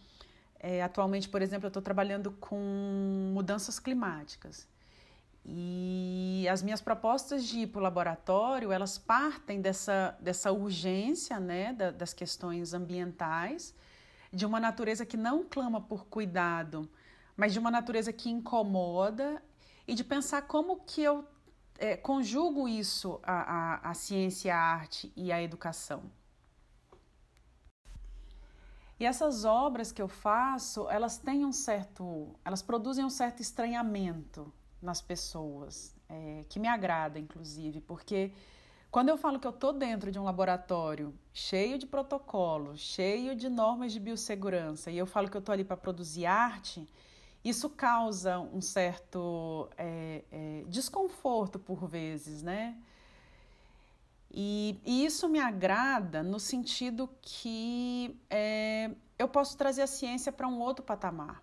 é, 0.60 0.82
atualmente, 0.82 1.30
por 1.30 1.44
exemplo, 1.44 1.68
eu 1.68 1.70
estou 1.70 1.84
trabalhando 1.84 2.32
com 2.32 3.32
mudanças 3.34 3.78
climáticas. 3.78 4.68
E 5.46 6.46
as 6.52 6.64
minhas 6.64 6.82
propostas 6.82 7.46
de 7.46 7.60
ir 7.60 7.68
para 7.68 7.80
o 7.80 7.84
laboratório, 7.84 8.72
elas 8.72 8.98
partem 8.98 9.62
dessa, 9.62 10.18
dessa 10.20 10.52
urgência 10.52 11.40
né, 11.40 11.72
da, 11.72 11.92
das 11.92 12.14
questões 12.14 12.74
ambientais, 12.74 13.74
de 14.32 14.46
uma 14.46 14.60
natureza 14.60 15.06
que 15.06 15.18
não 15.18 15.44
clama 15.44 15.82
por 15.82 16.06
cuidado, 16.06 16.90
mas 17.36 17.54
de 17.54 17.60
uma 17.60 17.72
natureza 17.72 18.12
que 18.12 18.30
incomoda 18.30 19.42
e 19.88 19.94
de 19.94 20.04
pensar 20.04 20.44
como 20.44 20.82
que 20.82 21.02
eu 21.02 21.26
é, 21.78 21.96
conjugo 21.96 22.68
isso 22.68 23.20
a, 23.24 23.34
a, 23.34 23.92
a 23.92 23.94
ciência, 23.94 24.56
a 24.56 24.60
arte 24.60 25.12
e 25.16 25.32
a 25.32 25.42
educação. 25.42 26.04
E 29.00 29.06
essas 29.06 29.46
obras 29.46 29.92
que 29.92 30.02
eu 30.02 30.08
faço, 30.08 30.90
elas 30.90 31.18
têm 31.18 31.46
um 31.46 31.52
certo, 31.52 32.36
elas 32.44 32.64
produzem 32.64 33.06
um 33.06 33.12
certo 33.12 33.42
estranhamento 33.42 34.52
nas 34.82 35.02
pessoas, 35.02 35.96
é, 36.10 36.46
que 36.50 36.60
me 36.60 36.68
agrada, 36.68 37.20
inclusive, 37.20 37.80
porque 37.82 38.34
quando 38.92 39.10
eu 39.10 39.18
falo 39.18 39.40
que 39.40 39.46
eu 39.46 39.52
estou 39.52 39.74
dentro 39.74 40.12
de 40.12 40.18
um 40.18 40.24
laboratório 40.24 41.14
cheio 41.34 41.78
de 41.78 41.86
protocolos, 41.86 42.80
cheio 42.80 43.36
de 43.36 43.50
normas 43.50 43.92
de 43.92 44.00
biossegurança, 44.00 44.90
e 44.90 44.98
eu 44.98 45.06
falo 45.06 45.30
que 45.30 45.38
eu 45.38 45.40
estou 45.40 45.54
ali 45.54 45.64
para 45.64 45.78
produzir 45.78 46.26
arte, 46.26 46.88
isso 47.44 47.70
causa 47.70 48.40
um 48.40 48.62
certo 48.62 49.70
é, 49.78 50.24
é, 50.32 50.64
desconforto 50.68 51.60
por 51.60 51.88
vezes, 51.88 52.42
né? 52.42 52.78
E, 54.30 54.80
e, 54.86 55.06
isso 55.06 55.30
me 55.30 55.40
agrada 55.40 56.22
no 56.22 56.40
sentido 56.40 57.10
que 57.22 58.20
é, 58.30 58.92
eu 59.18 59.28
posso 59.28 59.58
trazer 59.58 59.82
a 59.82 59.88
ciência 59.88 60.32
para 60.32 60.48
um 60.48 60.60
outro 60.60 60.84
patamar. 60.84 61.42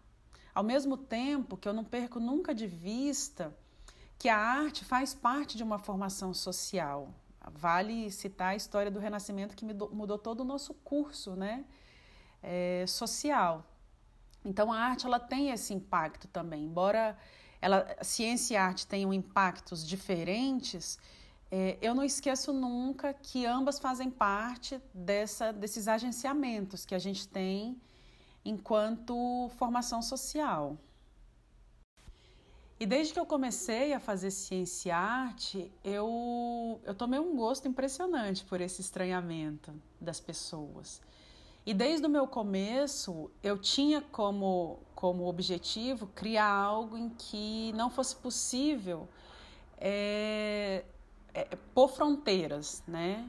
Ao 0.54 0.62
mesmo 0.62 0.96
tempo 0.96 1.56
que 1.56 1.68
eu 1.68 1.72
não 1.72 1.82
perco 1.82 2.20
nunca 2.20 2.54
de 2.54 2.66
vista 2.66 3.56
que 4.18 4.28
a 4.28 4.36
arte 4.36 4.84
faz 4.84 5.14
parte 5.14 5.56
de 5.56 5.62
uma 5.62 5.78
formação 5.78 6.32
social. 6.32 7.08
Vale 7.52 8.10
citar 8.10 8.48
a 8.48 8.56
história 8.56 8.90
do 8.90 8.98
Renascimento 8.98 9.56
que 9.56 9.64
mudou 9.64 10.18
todo 10.18 10.40
o 10.40 10.44
nosso 10.44 10.74
curso 10.74 11.34
né, 11.34 11.64
é, 12.42 12.84
social. 12.86 13.64
Então 14.44 14.72
a 14.72 14.78
arte 14.78 15.06
ela 15.06 15.18
tem 15.18 15.50
esse 15.50 15.72
impacto 15.72 16.28
também, 16.28 16.64
embora 16.64 17.16
ela, 17.60 17.96
ciência 18.02 18.54
e 18.54 18.56
arte 18.58 18.86
tenham 18.86 19.12
impactos 19.12 19.86
diferentes, 19.86 20.98
é, 21.50 21.78
eu 21.80 21.94
não 21.94 22.04
esqueço 22.04 22.52
nunca 22.52 23.14
que 23.14 23.46
ambas 23.46 23.78
fazem 23.78 24.10
parte 24.10 24.80
dessa, 24.92 25.52
desses 25.52 25.88
agenciamentos 25.88 26.84
que 26.84 26.94
a 26.94 26.98
gente 26.98 27.28
tem 27.28 27.80
enquanto 28.44 29.48
formação 29.56 30.02
social. 30.02 30.76
E 32.78 32.86
desde 32.86 33.12
que 33.12 33.20
eu 33.20 33.26
comecei 33.26 33.92
a 33.92 34.00
fazer 34.00 34.30
ciência 34.30 34.88
e 34.88 34.92
arte, 34.92 35.72
eu, 35.84 36.80
eu 36.84 36.94
tomei 36.94 37.20
um 37.20 37.36
gosto 37.36 37.68
impressionante 37.68 38.44
por 38.44 38.60
esse 38.60 38.80
estranhamento 38.80 39.72
das 40.00 40.18
pessoas. 40.18 41.00
E 41.64 41.72
desde 41.72 42.06
o 42.06 42.10
meu 42.10 42.26
começo, 42.26 43.30
eu 43.42 43.56
tinha 43.56 44.02
como, 44.02 44.80
como 44.94 45.26
objetivo 45.26 46.08
criar 46.08 46.50
algo 46.50 46.98
em 46.98 47.08
que 47.08 47.72
não 47.74 47.88
fosse 47.88 48.16
possível 48.16 49.08
é, 49.78 50.84
é, 51.32 51.56
pôr 51.74 51.88
fronteiras, 51.88 52.82
né? 52.86 53.28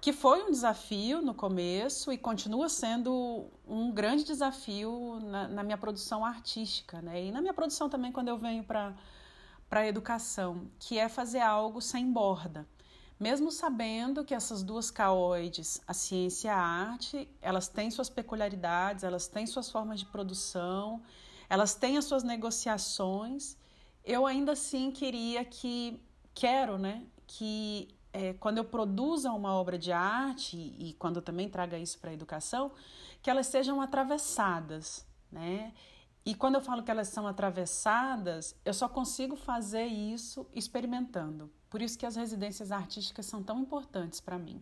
Que 0.00 0.12
foi 0.12 0.42
um 0.44 0.50
desafio 0.50 1.20
no 1.20 1.34
começo 1.34 2.12
e 2.12 2.18
continua 2.18 2.68
sendo 2.68 3.46
um 3.66 3.90
grande 3.92 4.24
desafio 4.24 5.18
na, 5.22 5.48
na 5.48 5.62
minha 5.62 5.78
produção 5.78 6.24
artística, 6.24 7.02
né? 7.02 7.24
E 7.24 7.32
na 7.32 7.40
minha 7.40 7.54
produção 7.54 7.88
também 7.88 8.12
quando 8.12 8.28
eu 8.28 8.38
venho 8.38 8.64
para 8.64 8.94
para 9.68 9.80
a 9.80 9.86
educação, 9.86 10.70
que 10.78 10.98
é 10.98 11.08
fazer 11.08 11.40
algo 11.40 11.80
sem 11.80 12.10
borda. 12.10 12.66
mesmo 13.20 13.50
sabendo 13.50 14.24
que 14.24 14.34
essas 14.34 14.62
duas 14.62 14.90
caoides, 14.90 15.80
a 15.86 15.92
ciência 15.92 16.48
e 16.48 16.50
a 16.50 16.56
arte, 16.56 17.28
elas 17.42 17.68
têm 17.68 17.90
suas 17.90 18.08
peculiaridades, 18.08 19.02
elas 19.02 19.26
têm 19.26 19.46
suas 19.46 19.70
formas 19.70 19.98
de 20.00 20.06
produção, 20.06 21.02
elas 21.50 21.74
têm 21.74 21.96
as 21.98 22.04
suas 22.04 22.22
negociações, 22.22 23.56
eu 24.04 24.24
ainda 24.26 24.52
assim 24.52 24.90
queria 24.92 25.44
que, 25.44 26.00
quero, 26.32 26.78
né, 26.78 27.04
que 27.26 27.88
é, 28.18 28.34
quando 28.34 28.58
eu 28.58 28.64
produza 28.64 29.30
uma 29.30 29.54
obra 29.54 29.78
de 29.78 29.92
arte 29.92 30.56
e, 30.56 30.94
quando 30.98 31.16
eu 31.16 31.22
também 31.22 31.48
traga 31.48 31.78
isso 31.78 31.98
para 32.00 32.10
a 32.10 32.12
educação, 32.12 32.72
que 33.22 33.30
elas 33.30 33.46
sejam 33.46 33.80
atravessadas, 33.80 35.06
né? 35.30 35.72
E 36.24 36.34
quando 36.34 36.56
eu 36.56 36.60
falo 36.60 36.82
que 36.82 36.90
elas 36.90 37.08
são 37.08 37.26
atravessadas, 37.26 38.56
eu 38.64 38.74
só 38.74 38.88
consigo 38.88 39.36
fazer 39.36 39.86
isso 39.86 40.46
experimentando. 40.52 41.50
Por 41.70 41.80
isso 41.80 41.96
que 41.96 42.04
as 42.04 42.16
residências 42.16 42.72
artísticas 42.72 43.24
são 43.24 43.42
tão 43.42 43.60
importantes 43.60 44.20
para 44.20 44.36
mim. 44.36 44.60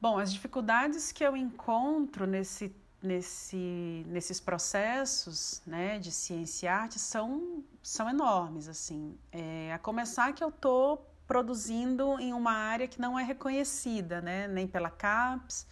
Bom, 0.00 0.18
as 0.18 0.32
dificuldades 0.32 1.12
que 1.12 1.24
eu 1.24 1.34
encontro 1.36 2.26
nesse, 2.26 2.74
nesse, 3.00 4.04
nesses 4.08 4.40
processos 4.40 5.62
né, 5.64 5.98
de 5.98 6.10
ciência 6.10 6.66
e 6.66 6.68
arte 6.68 6.98
são, 6.98 7.64
são 7.82 8.10
enormes. 8.10 8.68
assim. 8.68 9.16
É, 9.30 9.72
a 9.72 9.78
começar 9.78 10.34
que 10.34 10.44
eu 10.44 10.50
estou 10.50 11.13
produzindo 11.26 12.18
em 12.20 12.32
uma 12.32 12.52
área 12.52 12.86
que 12.86 13.00
não 13.00 13.18
é 13.18 13.22
reconhecida, 13.22 14.20
né, 14.20 14.46
nem 14.48 14.66
pela 14.66 14.90
CAPES, 14.90 15.66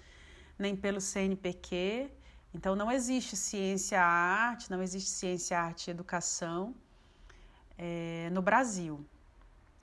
nem 0.59 0.75
pelo 0.77 1.01
CNPq. 1.01 2.11
Então, 2.55 2.77
não 2.77 2.91
existe 2.91 3.37
ciência 3.37 4.01
arte, 4.01 4.71
não 4.71 4.83
existe 4.83 5.11
ciência 5.11 5.59
arte 5.59 5.91
educação 5.91 6.75
é, 7.79 8.29
no 8.31 8.43
Brasil. 8.43 9.05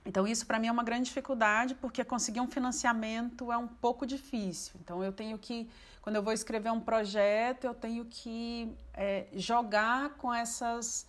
Então, 0.06 0.28
isso 0.28 0.46
para 0.46 0.58
mim 0.58 0.68
é 0.68 0.72
uma 0.72 0.84
grande 0.84 1.06
dificuldade, 1.06 1.76
porque 1.76 2.04
conseguir 2.04 2.40
um 2.40 2.48
financiamento 2.48 3.52
é 3.52 3.58
um 3.58 3.68
pouco 3.68 4.06
difícil. 4.06 4.74
Então, 4.82 5.04
eu 5.04 5.12
tenho 5.12 5.38
que, 5.38 5.70
quando 6.02 6.16
eu 6.16 6.24
vou 6.24 6.34
escrever 6.34 6.72
um 6.72 6.80
projeto, 6.80 7.66
eu 7.66 7.74
tenho 7.74 8.06
que 8.06 8.76
é, 8.94 9.28
jogar 9.34 10.12
com 10.12 10.34
essas, 10.34 11.06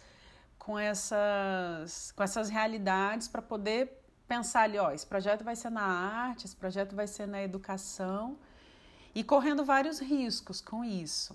com, 0.58 0.78
essas, 0.78 2.12
com 2.12 2.22
essas 2.22 2.48
realidades 2.48 3.28
para 3.28 3.40
poder 3.40 3.99
pensar 4.34 4.62
ali: 4.62 4.78
ó, 4.78 4.88
esse 4.92 5.06
projeto 5.06 5.42
vai 5.42 5.56
ser 5.56 5.70
na 5.70 5.82
arte, 5.82 6.46
esse 6.46 6.56
projeto 6.56 6.94
vai 6.94 7.06
ser 7.06 7.26
na 7.26 7.42
educação, 7.42 8.38
e 9.14 9.24
correndo 9.24 9.64
vários 9.64 9.98
riscos 9.98 10.60
com 10.60 10.84
isso. 10.84 11.32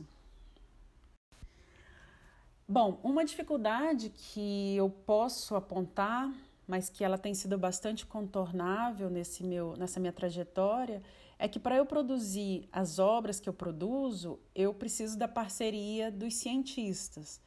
Bom, 2.67 2.99
uma 3.03 3.23
dificuldade 3.23 4.09
que 4.09 4.75
eu 4.75 4.89
posso 4.89 5.55
apontar 5.55 6.31
mas 6.67 6.89
que 6.89 7.03
ela 7.03 7.17
tem 7.17 7.33
sido 7.33 7.57
bastante 7.57 8.05
contornável 8.05 9.09
nesse 9.09 9.43
meu, 9.43 9.75
nessa 9.77 9.99
minha 9.99 10.13
trajetória, 10.13 11.01
é 11.37 11.47
que 11.47 11.59
para 11.59 11.75
eu 11.75 11.85
produzir 11.85 12.67
as 12.71 12.97
obras 12.97 13.39
que 13.39 13.47
eu 13.47 13.53
produzo, 13.53 14.39
eu 14.55 14.73
preciso 14.73 15.17
da 15.17 15.27
parceria 15.27 16.09
dos 16.09 16.33
cientistas, 16.35 17.39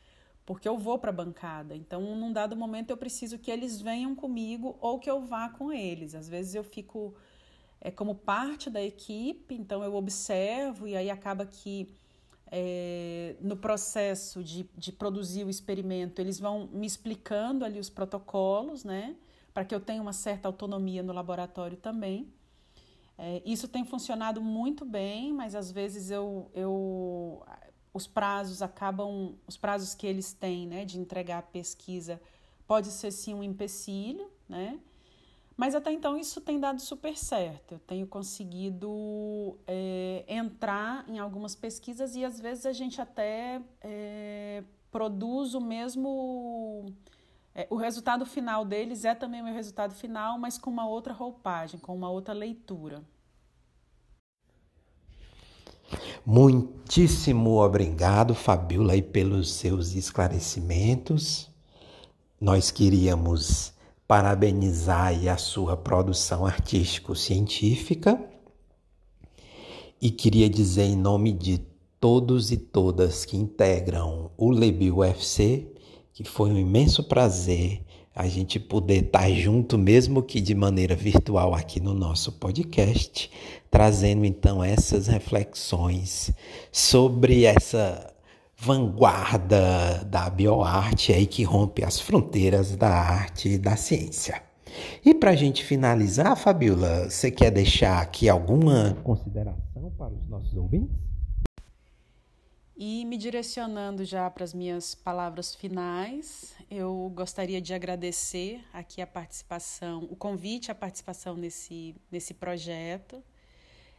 porque 0.49 0.67
eu 0.67 0.79
vou 0.79 0.99
para 0.99 1.11
a 1.11 1.13
bancada. 1.13 1.77
Então, 1.77 2.01
num 2.17 2.33
dado 2.33 2.57
momento, 2.57 2.89
eu 2.89 2.97
preciso 2.97 3.39
que 3.39 3.51
eles 3.51 3.83
venham 3.83 4.15
comigo 4.15 4.79
ou 4.81 4.99
que 4.99 5.11
eu 5.11 5.21
vá 5.21 5.51
com 5.51 5.71
eles. 5.71 6.15
Às 6.15 6.27
vezes 6.27 6.55
eu 6.55 6.65
fico 6.65 7.15
é, 7.79 7.91
como 7.91 8.15
parte 8.15 8.71
da 8.71 8.83
equipe, 8.83 9.55
então 9.55 9.85
eu 9.85 9.95
observo 9.95 10.89
e 10.89 10.97
aí 10.97 11.11
acaba 11.11 11.45
que 11.45 11.93
é, 12.51 13.37
no 13.43 13.59
processo 13.59 14.43
de, 14.43 14.67
de 14.75 14.91
produzir 14.91 15.45
o 15.45 15.51
experimento, 15.51 16.19
eles 16.19 16.41
vão 16.41 16.67
me 16.73 16.87
explicando 16.87 17.63
ali 17.63 17.79
os 17.79 17.91
protocolos, 17.91 18.85
né? 18.85 19.17
Para 19.53 19.67
que 19.67 19.75
eu 19.75 19.81
tenha 19.81 20.01
uma 20.01 20.15
certa 20.15 20.49
autonomia 20.49 21.03
no 21.03 21.13
laboratório 21.13 21.77
também. 21.77 22.33
É, 23.19 23.43
isso 23.45 23.69
tem 23.69 23.85
funcionado 23.85 24.41
muito 24.41 24.87
bem, 24.87 25.31
mas 25.31 25.55
às 25.55 25.71
vezes 25.71 26.11
eu, 26.11 26.51
eu 26.55 27.45
os 27.99 28.07
prazos 28.07 28.63
acabam, 28.63 29.35
os 29.47 29.57
prazos 29.57 29.95
que 29.95 30.07
eles 30.07 30.33
têm, 30.33 30.67
né, 30.67 30.85
de 30.85 30.99
entregar 30.99 31.39
a 31.39 31.43
pesquisa, 31.43 32.21
pode 32.67 32.89
ser 32.89 33.11
sim 33.11 33.35
um 33.35 33.43
empecilho, 33.43 34.31
né? 34.49 34.79
Mas 35.57 35.75
até 35.75 35.91
então 35.91 36.17
isso 36.17 36.41
tem 36.41 36.61
dado 36.61 36.81
super 36.81 37.17
certo. 37.17 37.73
Eu 37.73 37.79
tenho 37.81 38.07
conseguido 38.07 39.59
é, 39.67 40.25
entrar 40.29 41.05
em 41.09 41.19
algumas 41.19 41.57
pesquisas 41.57 42.15
e 42.15 42.25
às 42.25 42.39
vezes 42.39 42.65
a 42.65 42.73
gente 42.73 43.01
até 43.01 43.61
é, 43.81 44.63
produz 44.93 45.55
o 45.55 45.61
mesmo. 45.61 46.87
É, 47.53 47.67
o 47.71 47.75
resultado 47.77 48.25
final 48.25 48.65
deles 48.65 49.05
é 49.05 49.17
também 49.17 49.41
o 49.41 49.45
meu 49.45 49.55
resultado 49.55 49.97
final, 49.97 50.39
mas 50.39 50.57
com 50.57 50.71
uma 50.71 50.87
outra 50.87 51.13
roupagem, 51.13 51.81
com 51.81 51.93
uma 51.93 52.09
outra 52.09 52.33
leitura. 52.33 53.03
Muitíssimo 56.25 57.63
obrigado, 57.63 58.35
Fabiola, 58.35 58.93
aí 58.93 59.03
pelos 59.03 59.53
seus 59.53 59.95
esclarecimentos. 59.95 61.51
Nós 62.41 62.71
queríamos 62.71 63.73
parabenizar 64.07 65.15
a 65.29 65.37
sua 65.37 65.77
produção 65.77 66.47
artístico-científica 66.47 68.19
e 70.01 70.11
queria 70.11 70.49
dizer 70.49 70.85
em 70.85 70.97
nome 70.97 71.33
de 71.33 71.59
todos 72.01 72.53
e 72.53 72.57
todas 72.57 73.25
que 73.25 73.37
integram 73.37 74.31
o 74.37 74.51
Lebi 74.51 74.91
UFC 74.91 75.67
que 76.13 76.25
foi 76.25 76.51
um 76.51 76.59
imenso 76.59 77.05
prazer 77.05 77.83
a 78.19 78.27
gente 78.27 78.59
poder 78.59 79.05
estar 79.05 79.31
junto, 79.31 79.79
mesmo 79.79 80.25
que 80.25 80.41
de 80.41 80.53
maneira 80.53 80.97
virtual, 80.97 81.55
aqui 81.55 81.79
no 81.79 81.95
nosso 81.95 82.33
podcast, 82.33 83.31
trazendo 83.71 84.25
então 84.25 84.63
essas 84.63 85.07
reflexões 85.07 86.33
sobre 86.73 87.45
essa 87.45 88.13
vanguarda 88.57 90.05
da 90.05 90.29
bioarte 90.29 91.13
aí 91.13 91.29
que 91.29 91.45
rompe 91.45 91.85
as 91.85 92.01
fronteiras 92.01 92.75
da 92.75 92.89
arte 92.89 93.51
e 93.51 93.59
da 93.59 93.77
ciência. 93.77 94.43
E 95.05 95.15
para 95.15 95.31
a 95.31 95.37
gente 95.37 95.65
finalizar, 95.65 96.37
Fabiola, 96.37 97.09
você 97.09 97.31
quer 97.31 97.53
deixar 97.53 98.03
aqui 98.03 98.29
alguma 98.29 98.97
consideração 99.05 99.93
para 99.97 100.13
os 100.13 100.29
nossos 100.29 100.57
ouvintes? 100.57 100.97
E 102.77 103.05
me 103.05 103.17
direcionando 103.17 104.05
já 104.05 104.29
para 104.29 104.43
as 104.43 104.53
minhas 104.53 104.95
palavras 104.95 105.55
finais, 105.55 106.55
eu 106.71 107.11
gostaria 107.15 107.61
de 107.61 107.73
agradecer 107.73 108.63
aqui 108.73 109.01
a 109.01 109.07
participação, 109.07 110.07
o 110.11 110.17
convite 110.17 110.71
à 110.71 110.75
participação 110.75 111.35
nesse, 111.35 111.95
nesse 112.11 112.35
projeto. 112.35 113.23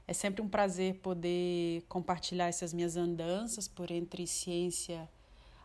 É 0.07 0.13
sempre 0.13 0.41
um 0.41 0.47
prazer 0.47 0.95
poder 0.95 1.83
compartilhar 1.87 2.47
essas 2.47 2.73
minhas 2.73 2.95
andanças 2.95 3.67
por 3.67 3.89
entre 3.89 4.25
ciência, 4.27 5.09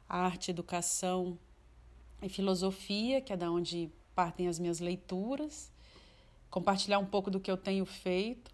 arte, 0.08 0.50
educação 0.50 1.38
e 2.22 2.28
filosofia, 2.28 3.20
que 3.20 3.32
é 3.32 3.36
da 3.36 3.50
onde 3.50 3.90
partem 4.14 4.48
as 4.48 4.58
minhas 4.58 4.80
leituras, 4.80 5.70
compartilhar 6.50 6.98
um 6.98 7.06
pouco 7.06 7.30
do 7.30 7.40
que 7.40 7.50
eu 7.50 7.56
tenho 7.56 7.84
feito 7.84 8.50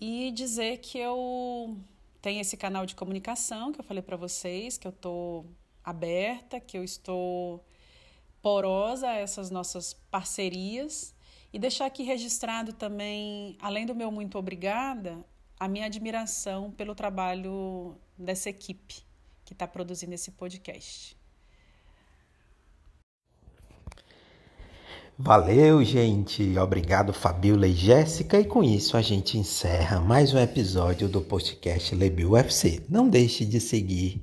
e 0.00 0.30
dizer 0.30 0.78
que 0.78 0.98
eu 0.98 1.76
tenho 2.22 2.40
esse 2.40 2.56
canal 2.56 2.86
de 2.86 2.94
comunicação 2.94 3.72
que 3.72 3.80
eu 3.80 3.84
falei 3.84 4.02
para 4.02 4.16
vocês, 4.16 4.78
que 4.78 4.86
eu 4.86 4.90
estou 4.90 5.46
aberta, 5.88 6.60
que 6.60 6.76
eu 6.76 6.84
estou 6.84 7.64
porosa 8.42 9.08
a 9.08 9.16
essas 9.16 9.50
nossas 9.50 9.94
parcerias 10.10 11.14
e 11.52 11.58
deixar 11.58 11.86
aqui 11.86 12.02
registrado 12.02 12.72
também, 12.72 13.56
além 13.60 13.86
do 13.86 13.94
meu 13.94 14.10
muito 14.10 14.38
obrigada, 14.38 15.24
a 15.58 15.66
minha 15.66 15.86
admiração 15.86 16.70
pelo 16.70 16.94
trabalho 16.94 17.96
dessa 18.16 18.50
equipe 18.50 19.02
que 19.44 19.54
está 19.54 19.66
produzindo 19.66 20.14
esse 20.14 20.30
podcast. 20.30 21.16
Valeu, 25.20 25.82
gente. 25.82 26.56
Obrigado, 26.58 27.12
Fabiola 27.12 27.66
e 27.66 27.74
Jéssica. 27.74 28.38
E 28.38 28.44
com 28.44 28.62
isso 28.62 28.96
a 28.96 29.02
gente 29.02 29.36
encerra 29.36 29.98
mais 29.98 30.32
um 30.32 30.38
episódio 30.38 31.08
do 31.08 31.20
podcast 31.20 31.92
Lebi 31.92 32.24
UFC. 32.24 32.84
Não 32.88 33.08
deixe 33.08 33.44
de 33.44 33.58
seguir 33.58 34.22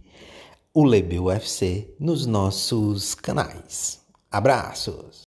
o 0.77 0.83
Lebi 0.83 1.17
UFC 1.17 1.95
nos 1.97 2.25
nossos 2.25 3.15
canais. 3.15 4.01
Abraços! 4.29 5.21